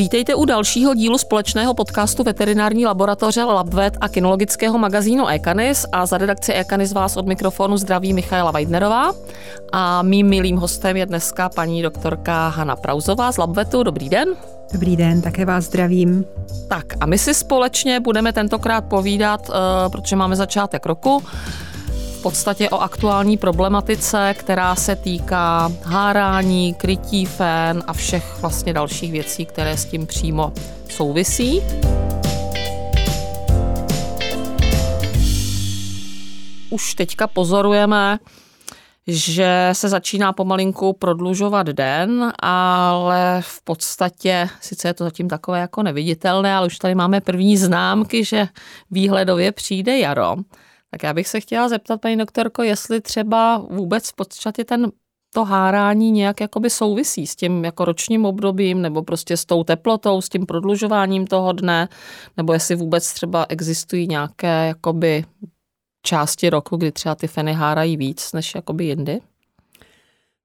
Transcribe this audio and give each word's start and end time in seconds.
Vítejte 0.00 0.34
u 0.34 0.44
dalšího 0.44 0.94
dílu 0.94 1.18
společného 1.18 1.74
podcastu 1.74 2.22
veterinární 2.22 2.86
laboratoře 2.86 3.44
LabVet 3.44 3.96
a 4.00 4.08
kinologického 4.08 4.78
magazínu 4.78 5.26
Ekanis 5.26 5.86
a 5.92 6.06
za 6.06 6.18
redakci 6.18 6.52
Ekanis 6.52 6.92
vás 6.92 7.16
od 7.16 7.26
mikrofonu 7.26 7.76
zdraví 7.76 8.12
Michaela 8.12 8.50
Weidnerová 8.50 9.12
a 9.72 10.02
mým 10.02 10.26
milým 10.28 10.56
hostem 10.56 10.96
je 10.96 11.06
dneska 11.06 11.48
paní 11.48 11.82
doktorka 11.82 12.48
Hanna 12.48 12.76
Prauzová 12.76 13.32
z 13.32 13.36
LabVetu. 13.36 13.82
Dobrý 13.82 14.08
den. 14.08 14.28
Dobrý 14.72 14.96
den, 14.96 15.22
také 15.22 15.44
vás 15.44 15.64
zdravím. 15.64 16.24
Tak 16.68 16.84
a 17.00 17.06
my 17.06 17.18
si 17.18 17.34
společně 17.34 18.00
budeme 18.00 18.32
tentokrát 18.32 18.84
povídat, 18.84 19.50
eh, 19.50 19.88
protože 19.88 20.16
máme 20.16 20.36
začátek 20.36 20.86
roku, 20.86 21.22
v 22.20 22.22
podstatě 22.22 22.70
o 22.70 22.78
aktuální 22.78 23.36
problematice, 23.36 24.34
která 24.38 24.74
se 24.74 24.96
týká 24.96 25.72
hárání, 25.84 26.74
krytí 26.74 27.26
fén 27.26 27.82
a 27.86 27.92
všech 27.92 28.40
vlastně 28.40 28.72
dalších 28.72 29.12
věcí, 29.12 29.46
které 29.46 29.76
s 29.76 29.84
tím 29.84 30.06
přímo 30.06 30.52
souvisí. 30.88 31.62
Už 36.70 36.94
teďka 36.94 37.26
pozorujeme, 37.26 38.18
že 39.06 39.70
se 39.72 39.88
začíná 39.88 40.32
pomalinku 40.32 40.92
prodlužovat 40.92 41.66
den, 41.66 42.32
ale 42.42 43.38
v 43.40 43.64
podstatě, 43.64 44.48
sice 44.60 44.88
je 44.88 44.94
to 44.94 45.04
zatím 45.04 45.28
takové 45.28 45.60
jako 45.60 45.82
neviditelné, 45.82 46.54
ale 46.54 46.66
už 46.66 46.78
tady 46.78 46.94
máme 46.94 47.20
první 47.20 47.56
známky, 47.56 48.24
že 48.24 48.48
výhledově 48.90 49.52
přijde 49.52 49.98
jaro. 49.98 50.36
Tak 50.90 51.02
já 51.02 51.14
bych 51.14 51.28
se 51.28 51.40
chtěla 51.40 51.68
zeptat, 51.68 52.00
paní 52.00 52.16
doktorko, 52.16 52.62
jestli 52.62 53.00
třeba 53.00 53.58
vůbec 53.58 54.10
v 54.10 54.14
podstatě 54.14 54.64
ten 54.64 54.92
to 55.34 55.44
hárání 55.44 56.10
nějak 56.10 56.40
jakoby 56.40 56.70
souvisí 56.70 57.26
s 57.26 57.36
tím 57.36 57.64
jako 57.64 57.84
ročním 57.84 58.24
obdobím 58.24 58.82
nebo 58.82 59.02
prostě 59.02 59.36
s 59.36 59.44
tou 59.44 59.64
teplotou, 59.64 60.20
s 60.20 60.28
tím 60.28 60.46
prodlužováním 60.46 61.26
toho 61.26 61.52
dne, 61.52 61.88
nebo 62.36 62.52
jestli 62.52 62.74
vůbec 62.74 63.12
třeba 63.12 63.46
existují 63.48 64.06
nějaké 64.06 64.66
jakoby 64.66 65.24
části 66.02 66.50
roku, 66.50 66.76
kdy 66.76 66.92
třeba 66.92 67.14
ty 67.14 67.26
feny 67.26 67.52
hárají 67.52 67.96
víc 67.96 68.32
než 68.32 68.54
jakoby 68.54 68.84
jindy? 68.84 69.20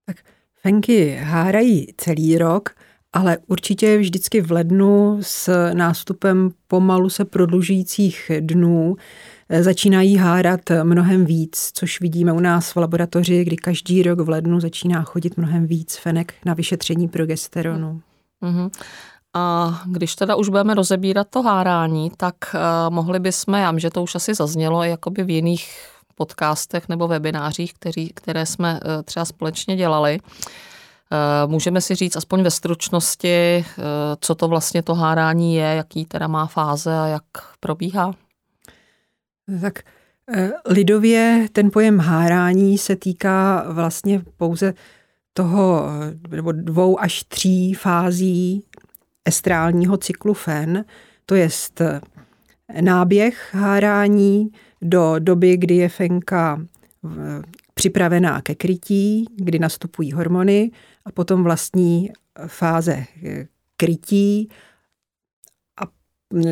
Tak 0.06 0.16
fenky 0.62 1.18
hárají 1.22 1.86
celý 1.96 2.38
rok, 2.38 2.70
ale 3.12 3.38
určitě 3.46 3.98
vždycky 3.98 4.40
v 4.40 4.52
lednu 4.52 5.18
s 5.22 5.72
nástupem 5.72 6.50
pomalu 6.68 7.10
se 7.10 7.24
prodlužujících 7.24 8.30
dnů 8.40 8.96
začínají 9.60 10.16
hárat 10.16 10.60
mnohem 10.82 11.24
víc, 11.24 11.70
což 11.74 12.00
vidíme 12.00 12.32
u 12.32 12.40
nás 12.40 12.70
v 12.70 12.76
laboratoři, 12.76 13.44
kdy 13.44 13.56
každý 13.56 14.02
rok 14.02 14.20
v 14.20 14.28
lednu 14.28 14.60
začíná 14.60 15.02
chodit 15.02 15.36
mnohem 15.36 15.66
víc 15.66 15.96
fenek 15.96 16.34
na 16.44 16.54
vyšetření 16.54 17.08
progesteronu. 17.08 18.00
Mm-hmm. 18.42 18.70
A 19.34 19.74
když 19.86 20.14
teda 20.14 20.36
už 20.36 20.48
budeme 20.48 20.74
rozebírat 20.74 21.26
to 21.30 21.42
hárání, 21.42 22.12
tak 22.16 22.34
uh, 22.54 22.94
mohli 22.94 23.20
bychom, 23.20 23.54
já 23.54 23.78
že 23.78 23.90
to 23.90 24.02
už 24.02 24.14
asi 24.14 24.34
zaznělo 24.34 24.82
jakoby 24.82 25.24
v 25.24 25.30
jiných 25.30 25.78
podcastech 26.14 26.88
nebo 26.88 27.08
webinářích, 27.08 27.74
který, 27.74 28.08
které 28.08 28.46
jsme 28.46 28.72
uh, 28.72 29.02
třeba 29.02 29.24
společně 29.24 29.76
dělali, 29.76 30.18
Můžeme 31.46 31.80
si 31.80 31.94
říct 31.94 32.16
aspoň 32.16 32.42
ve 32.42 32.50
stručnosti, 32.50 33.64
co 34.20 34.34
to 34.34 34.48
vlastně 34.48 34.82
to 34.82 34.94
hárání 34.94 35.54
je, 35.54 35.64
jaký 35.64 36.04
teda 36.04 36.26
má 36.26 36.46
fáze 36.46 36.98
a 36.98 37.06
jak 37.06 37.22
probíhá? 37.60 38.14
Tak 39.60 39.82
lidově 40.68 41.48
ten 41.52 41.70
pojem 41.70 41.98
hárání 41.98 42.78
se 42.78 42.96
týká 42.96 43.66
vlastně 43.72 44.22
pouze 44.36 44.74
toho 45.32 45.86
nebo 46.30 46.52
dvou 46.52 47.00
až 47.00 47.22
tří 47.22 47.74
fází 47.74 48.64
estrálního 49.24 49.96
cyklu 49.96 50.34
FEN, 50.34 50.84
to 51.26 51.34
je 51.34 51.48
náběh 52.80 53.54
hárání 53.54 54.48
do 54.82 55.14
doby, 55.18 55.56
kdy 55.56 55.76
je 55.76 55.88
fenka 55.88 56.62
připravená 57.74 58.40
ke 58.40 58.54
krytí, 58.54 59.24
kdy 59.36 59.58
nastupují 59.58 60.12
hormony 60.12 60.70
a 61.04 61.12
potom 61.12 61.44
vlastní 61.44 62.10
fáze 62.46 63.04
krytí 63.76 64.48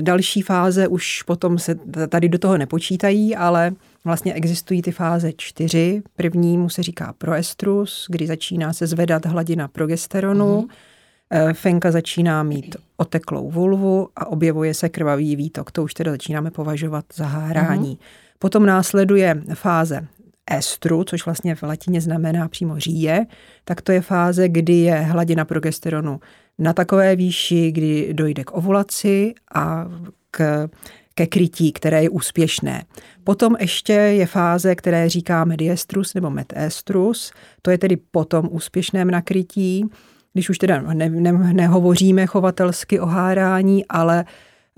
další 0.01 0.43
fáze 0.43 0.89
už 0.89 1.23
potom 1.23 1.59
se 1.59 1.75
tady 2.09 2.29
do 2.29 2.39
toho 2.39 2.59
nepočítají, 2.59 3.37
ale 3.37 3.73
vlastně 4.05 4.35
existují 4.35 4.83
ty 4.83 4.93
fáze 4.93 5.33
čtyři. 5.37 6.03
První 6.17 6.59
mu 6.59 6.69
se 6.69 6.83
říká 6.83 7.15
proestrus, 7.19 8.07
kdy 8.11 8.27
začíná 8.27 8.73
se 8.73 8.87
zvedat 8.87 9.27
hladina 9.27 9.69
progesteronu. 9.69 10.61
Mm-hmm 10.61 10.95
Eh, 11.37 11.55
fenka 11.55 11.91
začíná 11.91 12.43
mít 12.43 12.77
oteklou 12.97 13.51
vulvu 13.51 14.09
a 14.17 14.27
objevuje 14.27 14.75
se 14.75 14.89
krvavý 14.89 15.37
výtok. 15.37 15.71
To 15.73 15.83
už 15.83 15.95
teda 15.95 16.11
začínáme 16.11 16.51
považovat 16.51 17.05
za 17.15 17.27
hárání. 17.27 17.97
Uh-huh. 17.97 18.35
Potom 18.39 18.67
následuje 18.67 19.43
fáze 19.55 20.07
estru, 20.51 21.05
což 21.05 21.25
vlastně 21.25 21.55
v 21.55 21.63
latině 21.63 22.01
znamená 22.01 22.49
přímo 22.49 22.79
říje, 22.79 23.27
tak 23.65 23.83
to 23.83 23.93
je 23.93 24.01
fáze, 24.01 24.49
kdy 24.49 24.73
je 24.73 24.95
hladina 24.95 25.45
progesteronu 25.45 26.21
na 26.59 26.73
takové 26.73 27.17
výši, 27.17 27.73
kdy 27.73 28.09
dojde 28.13 28.45
k 28.45 28.57
ovulaci 28.57 29.35
a 29.55 29.87
k, 30.31 30.69
ke 31.15 31.27
krytí, 31.27 31.73
které 31.73 32.03
je 32.03 32.11
úspěšné. 32.11 32.85
Potom 33.25 33.57
ještě 33.61 33.93
je 33.93 34.27
fáze, 34.27 34.75
které 34.75 35.09
říkáme 35.09 35.57
diestrus 35.57 36.15
nebo 36.15 36.31
metestrus, 36.31 37.33
to 37.63 37.71
je 37.71 37.79
tedy 37.79 37.97
potom 37.97 38.49
úspěšném 38.51 39.11
nakrytí, 39.11 39.85
když 40.33 40.51
už 40.51 40.59
teda 40.59 40.81
ne, 40.81 41.09
ne, 41.11 41.33
nehovoříme 41.33 42.27
chovatelsky 42.27 43.01
o 43.01 43.07
hárání, 43.07 43.85
ale 43.89 44.25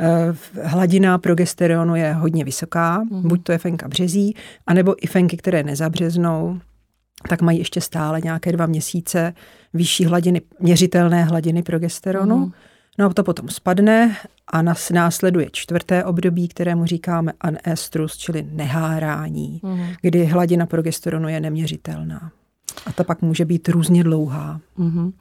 eh, 0.00 0.34
hladina 0.62 1.18
progesteronu 1.18 1.96
je 1.96 2.12
hodně 2.12 2.44
vysoká, 2.44 2.98
mm. 2.98 3.28
buď 3.28 3.42
to 3.42 3.52
je 3.52 3.58
fenka 3.58 3.88
březí, 3.88 4.36
anebo 4.66 5.04
i 5.04 5.06
fenky, 5.06 5.36
které 5.36 5.62
nezabřeznou, 5.62 6.60
tak 7.28 7.42
mají 7.42 7.58
ještě 7.58 7.80
stále 7.80 8.20
nějaké 8.20 8.52
dva 8.52 8.66
měsíce 8.66 9.34
vyšší 9.74 10.04
hladiny, 10.04 10.40
měřitelné 10.60 11.24
hladiny 11.24 11.62
progesteronu. 11.62 12.36
Mm. 12.36 12.52
No 12.98 13.06
a 13.06 13.14
to 13.14 13.22
potom 13.24 13.48
spadne 13.48 14.16
a 14.48 14.62
nas, 14.62 14.90
následuje 14.90 15.48
čtvrté 15.52 16.04
období, 16.04 16.48
kterému 16.48 16.86
říkáme 16.86 17.32
anestrus, 17.40 18.16
čili 18.16 18.46
nehárání, 18.52 19.60
mm. 19.62 19.86
kdy 20.02 20.24
hladina 20.24 20.66
progesteronu 20.66 21.28
je 21.28 21.40
neměřitelná. 21.40 22.32
A 22.86 22.92
ta 22.92 23.04
pak 23.04 23.22
může 23.22 23.44
být 23.44 23.68
různě 23.68 24.04
dlouhá. 24.04 24.60
Mm. 24.76 25.12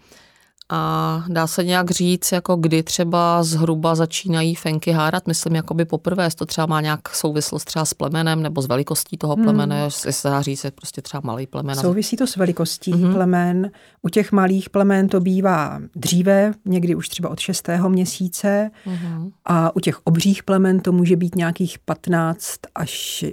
A 0.70 1.24
dá 1.28 1.48
se 1.48 1.64
nějak 1.64 1.92
říct, 1.92 2.32
jako 2.32 2.56
kdy 2.56 2.84
třeba 2.84 3.44
zhruba 3.44 3.96
začínají 3.96 4.56
fenky 4.56 4.92
hárat, 4.92 5.28
myslím, 5.28 5.56
jako 5.56 5.74
by 5.74 5.86
poprvé, 5.86 6.24
jestli 6.24 6.38
to 6.38 6.46
třeba 6.46 6.68
má 6.68 6.82
nějak 6.82 7.16
souvislost 7.16 7.66
třeba 7.66 7.86
s 7.86 7.94
plemenem 7.94 8.42
nebo 8.42 8.62
s 8.62 8.68
velikostí 8.68 9.18
toho 9.18 9.36
plemene, 9.36 9.76
hmm. 9.76 9.86
jestli 9.86 10.14
se 10.14 10.30
dá 10.30 10.42
říct, 10.42 10.66
prostě 10.76 11.02
třeba 11.02 11.22
malý 11.24 11.48
plemen. 11.48 11.76
Souvisí 11.76 12.18
to 12.18 12.28
s 12.28 12.36
velikostí 12.36 12.92
hmm. 12.92 13.14
plemen. 13.14 13.72
U 14.02 14.10
těch 14.10 14.32
malých 14.32 14.70
plemen 14.70 15.08
to 15.08 15.20
bývá 15.20 15.80
dříve, 15.96 16.54
někdy 16.66 16.96
už 16.96 17.10
třeba 17.10 17.30
od 17.30 17.40
šestého 17.40 17.90
měsíce 17.90 18.72
hmm. 18.86 19.32
a 19.46 19.76
u 19.76 19.80
těch 19.80 20.00
obřích 20.04 20.44
plemen 20.44 20.80
to 20.80 20.92
může 20.92 21.16
být 21.16 21.36
nějakých 21.36 21.80
15 21.80 22.60
až 22.76 23.26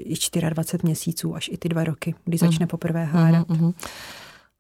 24 0.51 0.83
měsíců, 0.83 1.35
až 1.35 1.51
i 1.53 1.57
ty 1.57 1.69
dva 1.69 1.85
roky, 1.85 2.15
kdy 2.25 2.39
mhm. 2.41 2.49
začne 2.49 2.65
hmm. 2.65 2.69
poprvé 2.69 3.05
hárat. 3.05 3.51
Hmm. 3.51 3.73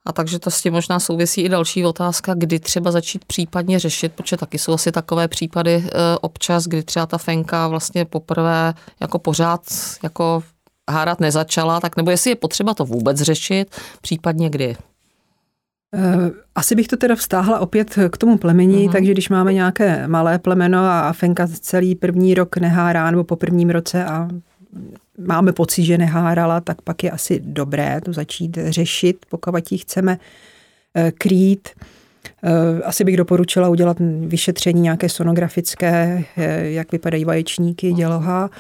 A 0.05 0.13
takže 0.13 0.39
to 0.39 0.51
s 0.51 0.63
tím 0.63 0.73
možná 0.73 1.01
souvisí 1.01 1.41
i 1.41 1.49
další 1.49 1.85
otázka, 1.85 2.35
kdy 2.35 2.61
třeba 2.61 2.91
začít 2.91 3.25
případně 3.25 3.79
řešit, 3.79 4.13
protože 4.13 4.37
taky 4.37 4.59
jsou 4.59 4.73
asi 4.73 4.93
takové 4.93 5.29
případy 5.29 5.75
e, 5.75 6.19
občas, 6.21 6.65
kdy 6.65 6.83
třeba 6.83 7.07
ta 7.07 7.19
fenka 7.19 7.69
vlastně 7.69 8.05
poprvé 8.05 8.75
jako 9.01 9.19
pořád 9.19 9.61
jako 10.03 10.43
hárat 10.91 11.21
nezačala, 11.21 11.81
tak 11.81 11.97
nebo 11.97 12.11
jestli 12.11 12.31
je 12.31 12.37
potřeba 12.37 12.75
to 12.75 12.85
vůbec 12.85 13.21
řešit, 13.21 13.77
případně 14.01 14.51
kdy? 14.51 14.77
E, 15.94 16.31
asi 16.55 16.75
bych 16.75 16.88
to 16.88 16.97
teda 16.97 17.15
vztáhla 17.15 17.61
opět 17.61 17.99
k 18.11 18.17
tomu 18.17 18.38
plemení, 18.38 18.88
uh-huh. 18.88 18.93
takže 18.93 19.12
když 19.12 19.29
máme 19.29 19.53
nějaké 19.53 20.09
malé 20.09 20.38
plemeno 20.38 20.79
a 20.79 21.12
fenka 21.12 21.49
celý 21.61 21.94
první 21.94 22.35
rok 22.35 22.56
nehárá, 22.56 23.11
nebo 23.11 23.25
po 23.25 23.37
prvním 23.37 23.71
roce 23.71 24.05
a 24.05 24.29
máme 25.19 25.53
pocit, 25.53 25.85
že 25.85 25.99
nehárala, 25.99 26.61
tak 26.61 26.83
pak 26.83 27.05
je 27.05 27.11
asi 27.11 27.41
dobré 27.45 28.01
to 28.05 28.13
začít 28.13 28.59
řešit, 28.67 29.27
pokud 29.31 29.73
ji 29.73 29.79
chceme 29.79 30.19
eh, 30.95 31.13
krýt. 31.13 31.69
Eh, 32.45 32.83
asi 32.83 33.05
bych 33.05 33.17
doporučila 33.17 33.69
udělat 33.69 33.97
vyšetření 34.27 34.81
nějaké 34.81 35.09
sonografické, 35.09 36.25
eh, 36.37 36.71
jak 36.71 36.93
vypadají 36.93 37.25
vaječníky, 37.25 37.89
mhm. 37.89 37.97
děloha 37.97 38.51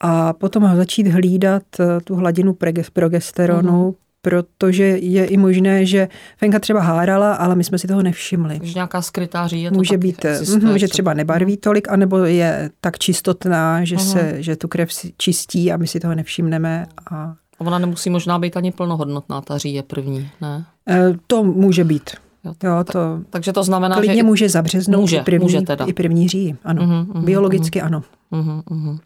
a 0.00 0.32
potom 0.32 0.76
začít 0.76 1.06
hlídat 1.06 1.62
tu 2.04 2.14
hladinu 2.14 2.56
progesteronu, 2.90 3.90
uh-huh 3.90 4.09
protože 4.22 4.84
je 4.84 5.24
i 5.24 5.36
možné, 5.36 5.86
že 5.86 6.08
Fenka 6.36 6.58
třeba 6.58 6.80
hárala, 6.80 7.34
ale 7.34 7.54
my 7.56 7.64
jsme 7.64 7.78
si 7.78 7.88
toho 7.88 8.02
nevšimli. 8.02 8.60
Že 8.62 8.74
nějaká 8.74 9.02
skrytá 9.02 9.46
říje 9.46 9.70
to 9.70 9.76
Může 9.76 9.98
být, 9.98 10.24
existuje, 10.24 10.78
že 10.78 10.88
třeba 10.88 11.14
nebarví 11.14 11.56
tolik, 11.56 11.88
anebo 11.88 12.18
je 12.18 12.70
tak 12.80 12.98
čistotná, 12.98 13.84
že, 13.84 13.96
uh-huh. 13.96 14.12
se, 14.12 14.42
že 14.42 14.56
tu 14.56 14.68
krev 14.68 14.90
čistí 15.16 15.72
a 15.72 15.76
my 15.76 15.86
si 15.86 16.00
toho 16.00 16.14
nevšimneme. 16.14 16.86
A... 17.10 17.34
Ona 17.58 17.78
nemusí 17.78 18.10
možná 18.10 18.38
být 18.38 18.56
ani 18.56 18.72
plnohodnotná, 18.72 19.40
ta 19.40 19.58
říje 19.58 19.82
první, 19.82 20.30
ne? 20.40 20.64
E, 20.88 21.14
to 21.26 21.44
může 21.44 21.84
být. 21.84 22.10
Jo, 22.44 22.54
jo 22.64 22.84
to, 22.92 23.20
takže 23.30 23.52
to 23.52 23.64
znamená, 23.64 23.96
klidně 23.96 24.16
že 24.16 24.22
může 24.22 24.48
zabřeznout 24.48 25.00
může, 25.00 25.16
i 25.16 25.22
první, 25.22 25.44
může 25.44 25.60
teda. 25.60 25.84
i 25.84 25.92
první 25.92 26.28
říji. 26.28 26.56
Ano, 26.64 26.82
uh-huh, 26.82 27.06
uh-huh, 27.06 27.24
biologicky 27.24 27.80
uh-huh. 27.80 27.86
ano. 27.86 28.02
Uh-huh, 28.32 28.62
uh-huh. 28.62 28.98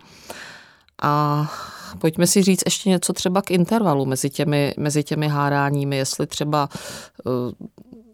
A 1.02 1.46
pojďme 1.98 2.26
si 2.26 2.42
říct 2.42 2.62
ještě 2.64 2.90
něco 2.90 3.12
třeba 3.12 3.42
k 3.42 3.50
intervalu 3.50 4.06
mezi 4.06 4.30
těmi, 4.30 4.74
mezi 4.78 5.04
těmi 5.04 5.28
háráními, 5.28 5.96
jestli 5.96 6.26
třeba 6.26 6.68
uh, 7.24 7.32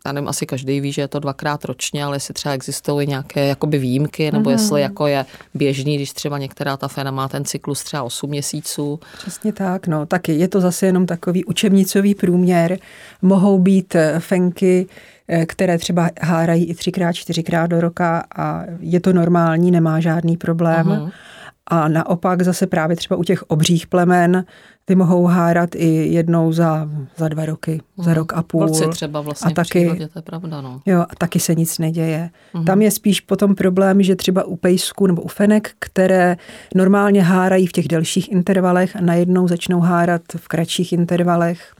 já 0.06 0.12
nevím, 0.12 0.28
asi 0.28 0.46
každý 0.46 0.80
ví, 0.80 0.92
že 0.92 1.02
je 1.02 1.08
to 1.08 1.18
dvakrát 1.18 1.64
ročně, 1.64 2.04
ale 2.04 2.16
jestli 2.16 2.34
třeba 2.34 2.54
existují 2.54 3.06
nějaké 3.06 3.46
jakoby 3.46 3.78
výjimky, 3.78 4.32
nebo 4.32 4.50
mm-hmm. 4.50 4.52
jestli 4.52 4.80
jako 4.80 5.06
je 5.06 5.26
běžný, 5.54 5.96
když 5.96 6.12
třeba 6.12 6.38
některá 6.38 6.76
ta 6.76 6.88
fena 6.88 7.10
má 7.10 7.28
ten 7.28 7.44
cyklus 7.44 7.82
třeba 7.82 8.02
8 8.02 8.30
měsíců. 8.30 9.00
Přesně 9.18 9.52
tak, 9.52 9.86
no 9.86 10.06
taky 10.06 10.32
je 10.32 10.48
to 10.48 10.60
zase 10.60 10.86
jenom 10.86 11.06
takový 11.06 11.44
učebnicový 11.44 12.14
průměr. 12.14 12.78
Mohou 13.22 13.58
být 13.58 13.94
eh, 13.94 14.20
fenky, 14.20 14.86
eh, 15.28 15.46
které 15.46 15.78
třeba 15.78 16.10
hárají 16.20 16.64
i 16.64 16.74
třikrát, 16.74 17.12
čtyřikrát 17.12 17.66
do 17.66 17.80
roka 17.80 18.24
a 18.36 18.64
je 18.80 19.00
to 19.00 19.12
normální, 19.12 19.70
nemá 19.70 20.00
žádný 20.00 20.36
problém. 20.36 20.86
Mm-hmm. 20.86 21.10
A 21.70 21.88
naopak 21.88 22.42
zase 22.42 22.66
právě 22.66 22.96
třeba 22.96 23.16
u 23.16 23.24
těch 23.24 23.42
obřích 23.42 23.86
plemen 23.86 24.44
ty 24.84 24.94
mohou 24.94 25.26
hárat 25.26 25.74
i 25.74 25.86
jednou 26.12 26.52
za, 26.52 26.88
za 27.16 27.28
dva 27.28 27.46
roky, 27.46 27.80
mm. 27.96 28.04
za 28.04 28.14
rok 28.14 28.32
a 28.32 28.42
půl. 28.42 28.66
Vlci 28.66 28.88
třeba 28.88 29.20
vlastně 29.20 29.52
a 29.52 29.54
taky, 29.54 29.68
přírodě, 29.68 30.08
to 30.08 30.18
je 30.18 30.22
pravda, 30.22 30.60
no. 30.60 30.80
Jo, 30.86 31.00
a 31.00 31.16
taky 31.18 31.40
se 31.40 31.54
nic 31.54 31.78
neděje. 31.78 32.30
Mm. 32.54 32.64
Tam 32.64 32.82
je 32.82 32.90
spíš 32.90 33.20
potom 33.20 33.54
problém, 33.54 34.02
že 34.02 34.16
třeba 34.16 34.44
u 34.44 34.56
pejsku 34.56 35.06
nebo 35.06 35.22
u 35.22 35.28
fenek, 35.28 35.70
které 35.78 36.36
normálně 36.74 37.22
hárají 37.22 37.66
v 37.66 37.72
těch 37.72 37.88
delších 37.88 38.32
intervalech 38.32 38.96
a 38.96 39.00
najednou 39.00 39.48
začnou 39.48 39.80
hárat 39.80 40.22
v 40.36 40.48
kratších 40.48 40.92
intervalech, 40.92 41.74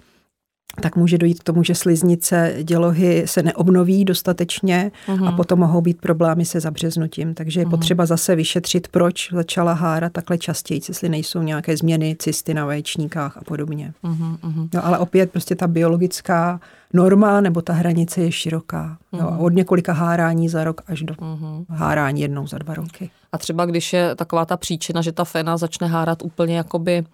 tak 0.81 0.97
může 0.97 1.19
dojít 1.19 1.41
k 1.41 1.45
tomu, 1.45 1.63
že 1.63 1.75
sliznice 1.75 2.55
dělohy 2.63 3.23
se 3.27 3.43
neobnoví 3.43 4.05
dostatečně 4.05 4.93
uh-huh. 5.07 5.27
a 5.27 5.31
mhm. 5.31 5.37
potom 5.37 5.59
mohou 5.59 5.81
být 5.81 6.01
problémy 6.01 6.45
se 6.45 6.61
zabřeznutím. 6.61 7.35
Takže 7.35 7.61
je 7.61 7.67
uh-huh. 7.67 7.71
potřeba 7.71 8.07
zase 8.07 8.37
vyšetřit, 8.37 8.89
proč 8.89 9.33
začala 9.33 9.73
hára 9.73 10.09
takhle 10.09 10.39
častěji, 10.39 10.81
jestli 10.89 11.09
nejsou 11.09 11.43
nějaké 11.43 11.77
změny 11.77 12.17
cysty 12.19 12.55
na 12.55 12.67
vaječníkách 12.67 13.37
a 13.37 13.45
podobně. 13.45 13.93
Uh-huh. 14.05 14.69
No, 14.75 14.87
ale 14.87 14.99
opět 14.99 15.31
prostě 15.31 15.55
ta 15.55 15.67
biologická 15.67 16.61
norma 16.93 17.41
nebo 17.41 17.63
ta 17.63 17.73
hranice 17.73 18.21
je 18.21 18.33
široká. 18.33 18.99
Uh-huh. 19.13 19.21
Jo, 19.21 19.39
od 19.39 19.53
několika 19.53 19.93
hárání 19.93 20.49
za 20.49 20.65
rok 20.65 20.81
až 20.87 21.03
do 21.03 21.15
uh-huh. 21.15 21.65
hárání 21.69 22.21
jednou 22.21 22.47
za 22.47 22.59
dva 22.59 22.75
roky. 22.75 23.11
A 23.33 23.39
třeba 23.39 23.67
když 23.67 23.93
je 23.93 24.15
taková 24.15 24.45
ta 24.45 24.57
příčina, 24.57 25.03
že 25.03 25.13
ta 25.13 25.25
fena 25.25 25.57
začne 25.57 25.87
hárat 25.87 26.23
úplně 26.23 26.57
jakoby 26.57 27.05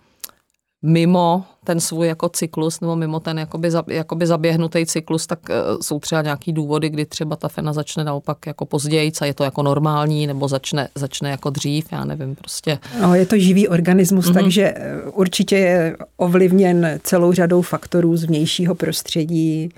mimo 0.87 1.45
ten 1.65 1.81
svůj 1.81 2.07
jako 2.07 2.29
cyklus 2.29 2.81
nebo 2.81 2.97
mimo 2.97 3.21
ten 3.21 3.39
jakoby, 3.39 3.71
jakoby 3.89 4.27
zaběhnutý 4.27 4.87
cyklus, 4.87 5.27
tak 5.27 5.39
uh, 5.49 5.81
jsou 5.81 6.01
třeba 6.01 6.23
nějaký 6.23 6.53
důvody, 6.53 6.89
kdy 6.89 7.07
třeba 7.07 7.37
ta 7.37 7.49
fena 7.49 7.73
začne 7.73 8.05
naopak 8.05 8.47
jako 8.47 8.67
později, 8.67 9.13
a 9.21 9.25
je 9.25 9.35
to 9.35 9.45
jako 9.45 9.63
normální, 9.63 10.27
nebo 10.27 10.49
začne, 10.49 10.89
začne 10.95 11.31
jako 11.31 11.51
dřív, 11.51 11.93
já 11.93 12.05
nevím, 12.05 12.35
prostě. 12.35 12.79
No, 13.03 13.15
je 13.15 13.27
to 13.27 13.39
živý 13.39 13.69
organismus, 13.69 14.27
mm-hmm. 14.27 14.35
takže 14.35 14.75
eh, 14.77 15.03
určitě 15.03 15.57
je 15.57 15.97
ovlivněn 16.17 17.01
celou 17.03 17.33
řadou 17.33 17.63
faktorů 17.63 18.17
z 18.17 18.25
vnějšího 18.25 18.75
prostředí, 18.75 19.69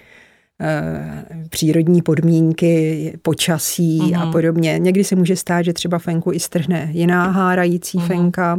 eh, 0.60 1.24
přírodní 1.48 2.02
podmínky, 2.02 3.12
počasí 3.22 4.00
mm-hmm. 4.00 4.20
a 4.20 4.24
mhm. 4.24 4.32
podobně. 4.32 4.78
Někdy 4.78 5.04
se 5.04 5.16
může 5.16 5.36
stát, 5.36 5.62
že 5.62 5.72
třeba 5.72 5.98
fenku 5.98 6.32
i 6.32 6.40
strhne 6.40 6.88
jiná 6.92 7.30
hárající 7.30 7.98
mm-hmm. 7.98 8.06
fenka, 8.06 8.58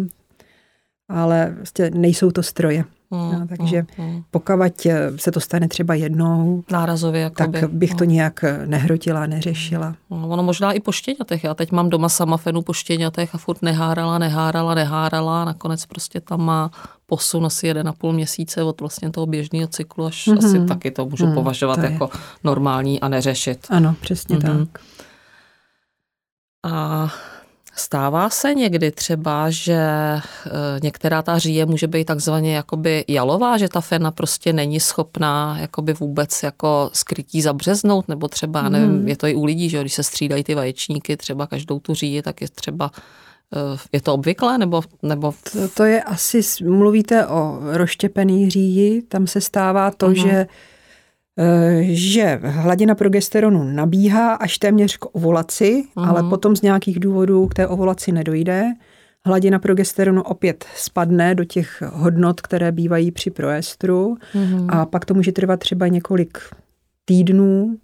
ale 1.09 1.53
vlastně 1.56 1.91
nejsou 1.94 2.31
to 2.31 2.44
stroje. 2.44 2.83
Hmm, 3.11 3.39
no, 3.39 3.47
takže 3.47 3.85
hmm, 3.97 4.09
hmm. 4.09 4.23
pokud 4.31 4.88
se 5.15 5.31
to 5.31 5.39
stane 5.39 5.67
třeba 5.67 5.94
jednou, 5.94 6.63
Nárazově, 6.71 7.21
jakoby. 7.21 7.61
tak 7.61 7.71
bych 7.71 7.95
to 7.95 8.03
hmm. 8.03 8.13
nějak 8.13 8.44
nehrotila, 8.65 9.25
neřešila. 9.25 9.95
Hmm, 10.09 10.25
ono 10.25 10.44
možná 10.44 10.71
i 10.71 10.79
po 10.79 10.91
štěňatech. 10.91 11.44
Já 11.44 11.53
teď 11.53 11.71
mám 11.71 11.89
doma 11.89 12.09
sama 12.09 12.38
fenu 12.38 12.61
po 12.61 12.73
štěňatech 12.73 13.35
a 13.35 13.38
furt 13.38 13.61
nehárala, 13.61 14.17
nehárala, 14.17 14.73
nehárala. 14.73 15.45
Nakonec 15.45 15.85
prostě 15.85 16.21
tam 16.21 16.41
má 16.41 16.71
posun 17.06 17.45
asi 17.45 17.67
jeden 17.67 17.88
a 17.88 17.94
půl 17.94 18.13
měsíce 18.13 18.63
od 18.63 18.79
vlastně 18.81 19.09
toho 19.09 19.25
běžného 19.25 19.67
cyklu, 19.67 20.05
až 20.05 20.27
hmm. 20.27 20.38
asi 20.38 20.65
taky 20.65 20.91
to 20.91 21.05
můžu 21.05 21.25
hmm, 21.25 21.33
považovat 21.33 21.75
to 21.75 21.85
jako 21.85 22.09
normální 22.44 23.00
a 23.00 23.07
neřešit. 23.07 23.67
Ano, 23.69 23.95
přesně 24.01 24.35
hmm. 24.35 24.65
tak. 24.65 24.81
A 26.63 27.07
Stává 27.79 28.29
se 28.29 28.53
někdy 28.53 28.91
třeba, 28.91 29.49
že 29.49 29.73
e, 29.73 30.21
některá 30.83 31.21
ta 31.21 31.37
říje 31.37 31.65
může 31.65 31.87
být 31.87 32.05
takzvaně 32.05 32.55
jakoby 32.55 33.05
jalová, 33.07 33.57
že 33.57 33.69
ta 33.69 33.81
fena 33.81 34.11
prostě 34.11 34.53
není 34.53 34.79
schopná 34.79 35.57
jakoby 35.59 35.93
vůbec 35.93 36.43
jako 36.43 36.89
skrytí 36.93 37.41
zabřeznout, 37.41 38.07
nebo 38.07 38.27
třeba, 38.27 38.69
nevím, 38.69 38.89
hmm. 38.89 39.07
je 39.07 39.17
to 39.17 39.27
i 39.27 39.35
u 39.35 39.45
lidí, 39.45 39.69
že 39.69 39.81
když 39.81 39.93
se 39.93 40.03
střídají 40.03 40.43
ty 40.43 40.55
vaječníky, 40.55 41.17
třeba 41.17 41.47
každou 41.47 41.79
tu 41.79 41.93
říji, 41.93 42.21
tak 42.21 42.41
je 42.41 42.47
třeba 42.49 42.91
e, 43.55 43.77
je 43.91 44.01
to 44.01 44.13
obvyklé, 44.13 44.57
nebo... 44.57 44.81
nebo... 45.01 45.33
To, 45.51 45.69
to 45.69 45.83
je 45.83 46.03
asi, 46.03 46.41
mluvíte 46.63 47.27
o 47.27 47.59
roštěpený 47.61 48.49
říji, 48.49 49.01
tam 49.01 49.27
se 49.27 49.41
stává 49.41 49.91
to, 49.91 50.07
uh-huh. 50.07 50.23
že 50.23 50.31
Eh, 50.31 50.47
že 51.81 52.39
hladina 52.44 52.95
progesteronu 52.95 53.63
nabíhá 53.63 54.33
až 54.33 54.57
téměř 54.57 54.97
k 54.97 55.15
ovulaci, 55.15 55.83
uh-huh. 55.95 56.09
ale 56.09 56.30
potom 56.30 56.56
z 56.56 56.62
nějakých 56.62 57.00
důvodů 57.00 57.47
k 57.47 57.53
té 57.53 57.68
ovulaci 57.68 58.12
nedojde. 58.12 58.65
Hladina 59.25 59.59
progesteronu 59.59 60.21
opět 60.21 60.65
spadne 60.75 61.36
do 61.36 61.44
těch 61.45 61.83
hodnot, 61.94 62.41
které 62.41 62.71
bývají 62.71 63.12
při 63.12 63.31
proestru 63.31 64.18
uh-huh. 64.36 64.65
a 64.69 64.86
pak 64.86 65.06
to 65.06 65.13
může 65.13 65.31
trvat 65.31 65.59
třeba 65.59 65.88
několik 65.88 66.38
týdnů, 67.06 67.77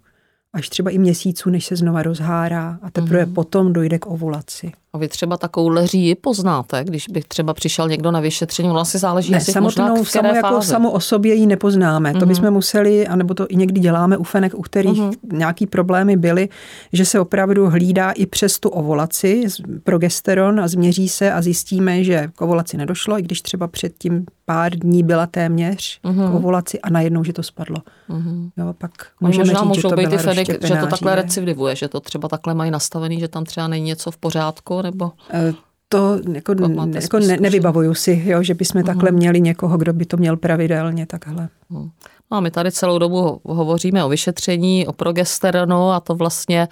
až 0.52 0.68
třeba 0.68 0.90
i 0.90 0.98
měsíců, 0.98 1.50
než 1.50 1.66
se 1.66 1.76
znova 1.76 2.02
rozhárá 2.02 2.78
a 2.82 2.90
teprve 2.90 3.26
mm. 3.26 3.34
potom 3.34 3.72
dojde 3.72 3.98
k 3.98 4.06
ovulaci. 4.06 4.72
A 4.96 4.98
vy 4.98 5.08
třeba 5.08 5.36
takovou 5.36 5.68
leří 5.68 6.14
poznáte, 6.14 6.84
když 6.84 7.08
by 7.08 7.22
třeba 7.28 7.54
přišel 7.54 7.88
někdo 7.88 8.10
na 8.10 8.20
vyšetření, 8.20 8.70
ono 8.70 8.80
asi 8.80 8.98
záleží 8.98 9.32
ne, 9.32 9.40
samotnou, 9.40 9.88
možná 9.88 10.04
samo 10.04 10.34
jako 10.34 10.62
samo 10.62 10.90
o 10.90 11.00
sobě 11.00 11.34
ji 11.34 11.46
nepoznáme. 11.46 12.12
Mm. 12.12 12.20
To 12.20 12.26
bychom 12.26 12.50
museli, 12.50 13.06
anebo 13.06 13.34
to 13.34 13.46
i 13.48 13.56
někdy 13.56 13.80
děláme 13.80 14.16
u 14.16 14.22
fenek, 14.22 14.54
u 14.54 14.62
kterých 14.62 15.00
mm. 15.00 15.12
nějaký 15.32 15.66
problémy 15.66 16.16
byly, 16.16 16.48
že 16.92 17.04
se 17.04 17.20
opravdu 17.20 17.70
hlídá 17.70 18.10
i 18.10 18.26
přes 18.26 18.58
tu 18.58 18.68
ovulaci 18.68 19.44
progesteron 19.84 20.60
a 20.60 20.68
změří 20.68 21.08
se 21.08 21.32
a 21.32 21.42
zjistíme, 21.42 22.04
že 22.04 22.28
k 22.34 22.40
ovulaci 22.40 22.76
nedošlo, 22.76 23.18
i 23.18 23.22
když 23.22 23.42
třeba 23.42 23.68
předtím 23.68 24.26
pár 24.44 24.76
dní 24.76 25.02
byla 25.02 25.26
téměř 25.26 26.00
mm. 26.02 26.30
k 26.30 26.34
ovulaci 26.34 26.80
a 26.80 26.90
najednou, 26.90 27.24
že 27.24 27.32
to 27.32 27.42
spadlo. 27.42 27.76
Mm. 28.08 28.50
Jo, 28.56 28.74
pak 28.78 28.90
můžeme 29.20 29.44
možná 29.44 29.60
říct, 29.60 29.68
můžou 29.68 29.80
že 29.80 29.88
to 29.88 29.96
být 29.96 30.10
ty 30.10 30.18
fenek, 30.18 30.66
že 30.66 30.76
to 30.76 30.86
takhle 30.86 31.14
recidivuje, 31.14 31.76
že 31.76 31.88
to 31.88 32.00
třeba 32.00 32.28
takhle 32.28 32.54
mají 32.54 32.70
nastavený, 32.70 33.20
že 33.20 33.28
tam 33.28 33.44
třeba 33.44 33.68
není 33.68 33.84
něco 33.84 34.10
v 34.10 34.16
pořádku, 34.16 34.82
nebo... 34.86 35.12
E, 35.32 35.52
to 35.88 36.18
jako, 36.32 36.54
jako 36.94 37.18
ne, 37.18 37.36
nevybavuju 37.36 37.94
si, 37.94 38.22
jo, 38.26 38.42
že 38.42 38.54
bychom 38.54 38.82
uh-huh. 38.82 38.86
takhle 38.86 39.10
měli 39.10 39.40
někoho, 39.40 39.78
kdo 39.78 39.92
by 39.92 40.04
to 40.04 40.16
měl 40.16 40.36
pravidelně 40.36 41.06
takhle. 41.06 41.48
Uh-huh. 41.70 41.90
No 42.30 42.36
a 42.36 42.40
my 42.40 42.50
tady 42.50 42.72
celou 42.72 42.98
dobu 42.98 43.40
hovoříme 43.44 44.04
o 44.04 44.08
vyšetření, 44.08 44.86
o 44.86 44.92
progesteronu 44.92 45.90
a 45.90 46.00
to 46.00 46.14
vlastně 46.14 46.68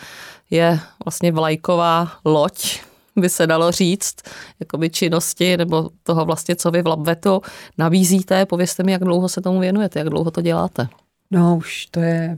je 0.51 0.81
vlastně 1.05 1.33
vlajková 1.33 2.09
loď, 2.25 2.81
by 3.17 3.29
se 3.29 3.47
dalo 3.47 3.73
říct, 3.73 4.17
jakoby 4.61 4.91
činnosti 4.91 5.57
nebo 5.57 5.91
toho 6.03 6.25
vlastně, 6.25 6.57
co 6.57 6.71
vy 6.71 6.83
v 6.83 6.87
Labvetu 6.87 7.43
nabízíte. 7.79 8.47
Povězte 8.47 8.83
mi, 8.83 8.93
jak 8.93 9.05
dlouho 9.05 9.29
se 9.29 9.41
tomu 9.41 9.61
věnujete, 9.61 9.99
jak 9.99 10.09
dlouho 10.09 10.31
to 10.31 10.41
děláte. 10.41 10.89
No 11.31 11.57
už 11.57 11.87
to 11.87 12.01
je 12.01 12.37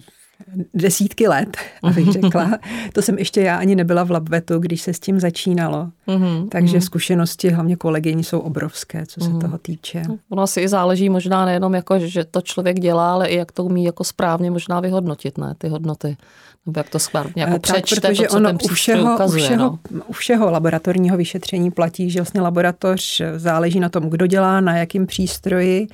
desítky 0.74 1.28
let, 1.28 1.56
abych 1.82 2.12
řekla. 2.12 2.58
To 2.92 3.02
jsem 3.02 3.18
ještě 3.18 3.40
já 3.40 3.56
ani 3.56 3.76
nebyla 3.76 4.04
v 4.04 4.10
Labvetu, 4.10 4.58
když 4.58 4.82
se 4.82 4.94
s 4.94 5.00
tím 5.00 5.20
začínalo. 5.20 5.90
Mm-hmm. 6.08 6.48
Takže 6.48 6.80
zkušenosti 6.80 7.50
hlavně 7.50 7.76
kolegyní 7.76 8.24
jsou 8.24 8.38
obrovské, 8.38 9.06
co 9.06 9.20
se 9.20 9.30
mm-hmm. 9.30 9.40
toho 9.40 9.58
týče. 9.58 10.02
Ono 10.28 10.42
asi 10.42 10.60
i 10.60 10.68
záleží 10.68 11.08
možná 11.08 11.44
nejenom 11.44 11.74
jako, 11.74 11.98
že 11.98 12.24
to 12.24 12.40
člověk 12.40 12.80
dělá, 12.80 13.12
ale 13.12 13.28
i 13.28 13.36
jak 13.36 13.52
to 13.52 13.64
umí 13.64 13.84
jako 13.84 14.04
správně 14.04 14.50
možná 14.50 14.80
vyhodnotit, 14.80 15.38
ne, 15.38 15.54
ty 15.58 15.68
hodnoty. 15.68 16.16
Nebo 16.66 16.80
jak 16.80 16.90
to 16.90 16.98
správně 16.98 17.42
jako 17.42 17.56
eh, 17.56 17.58
tak, 17.58 17.62
přečte 17.62 18.08
protože 18.08 18.22
to, 18.22 18.28
co 18.28 18.36
ono 18.36 18.48
ten 18.48 18.58
u 18.64 18.68
všeho, 18.68 19.14
ukazuje, 19.14 19.42
u, 19.42 19.46
všeho, 19.46 19.78
no. 19.90 20.02
u 20.06 20.12
všeho 20.12 20.50
laboratorního 20.50 21.16
vyšetření 21.16 21.70
platí, 21.70 22.10
že 22.10 22.20
vlastně 22.20 22.40
laboratoř 22.40 23.22
záleží 23.36 23.80
na 23.80 23.88
tom, 23.88 24.10
kdo 24.10 24.26
dělá, 24.26 24.60
na 24.60 24.76
jakým 24.76 25.06
přístroji, 25.06 25.86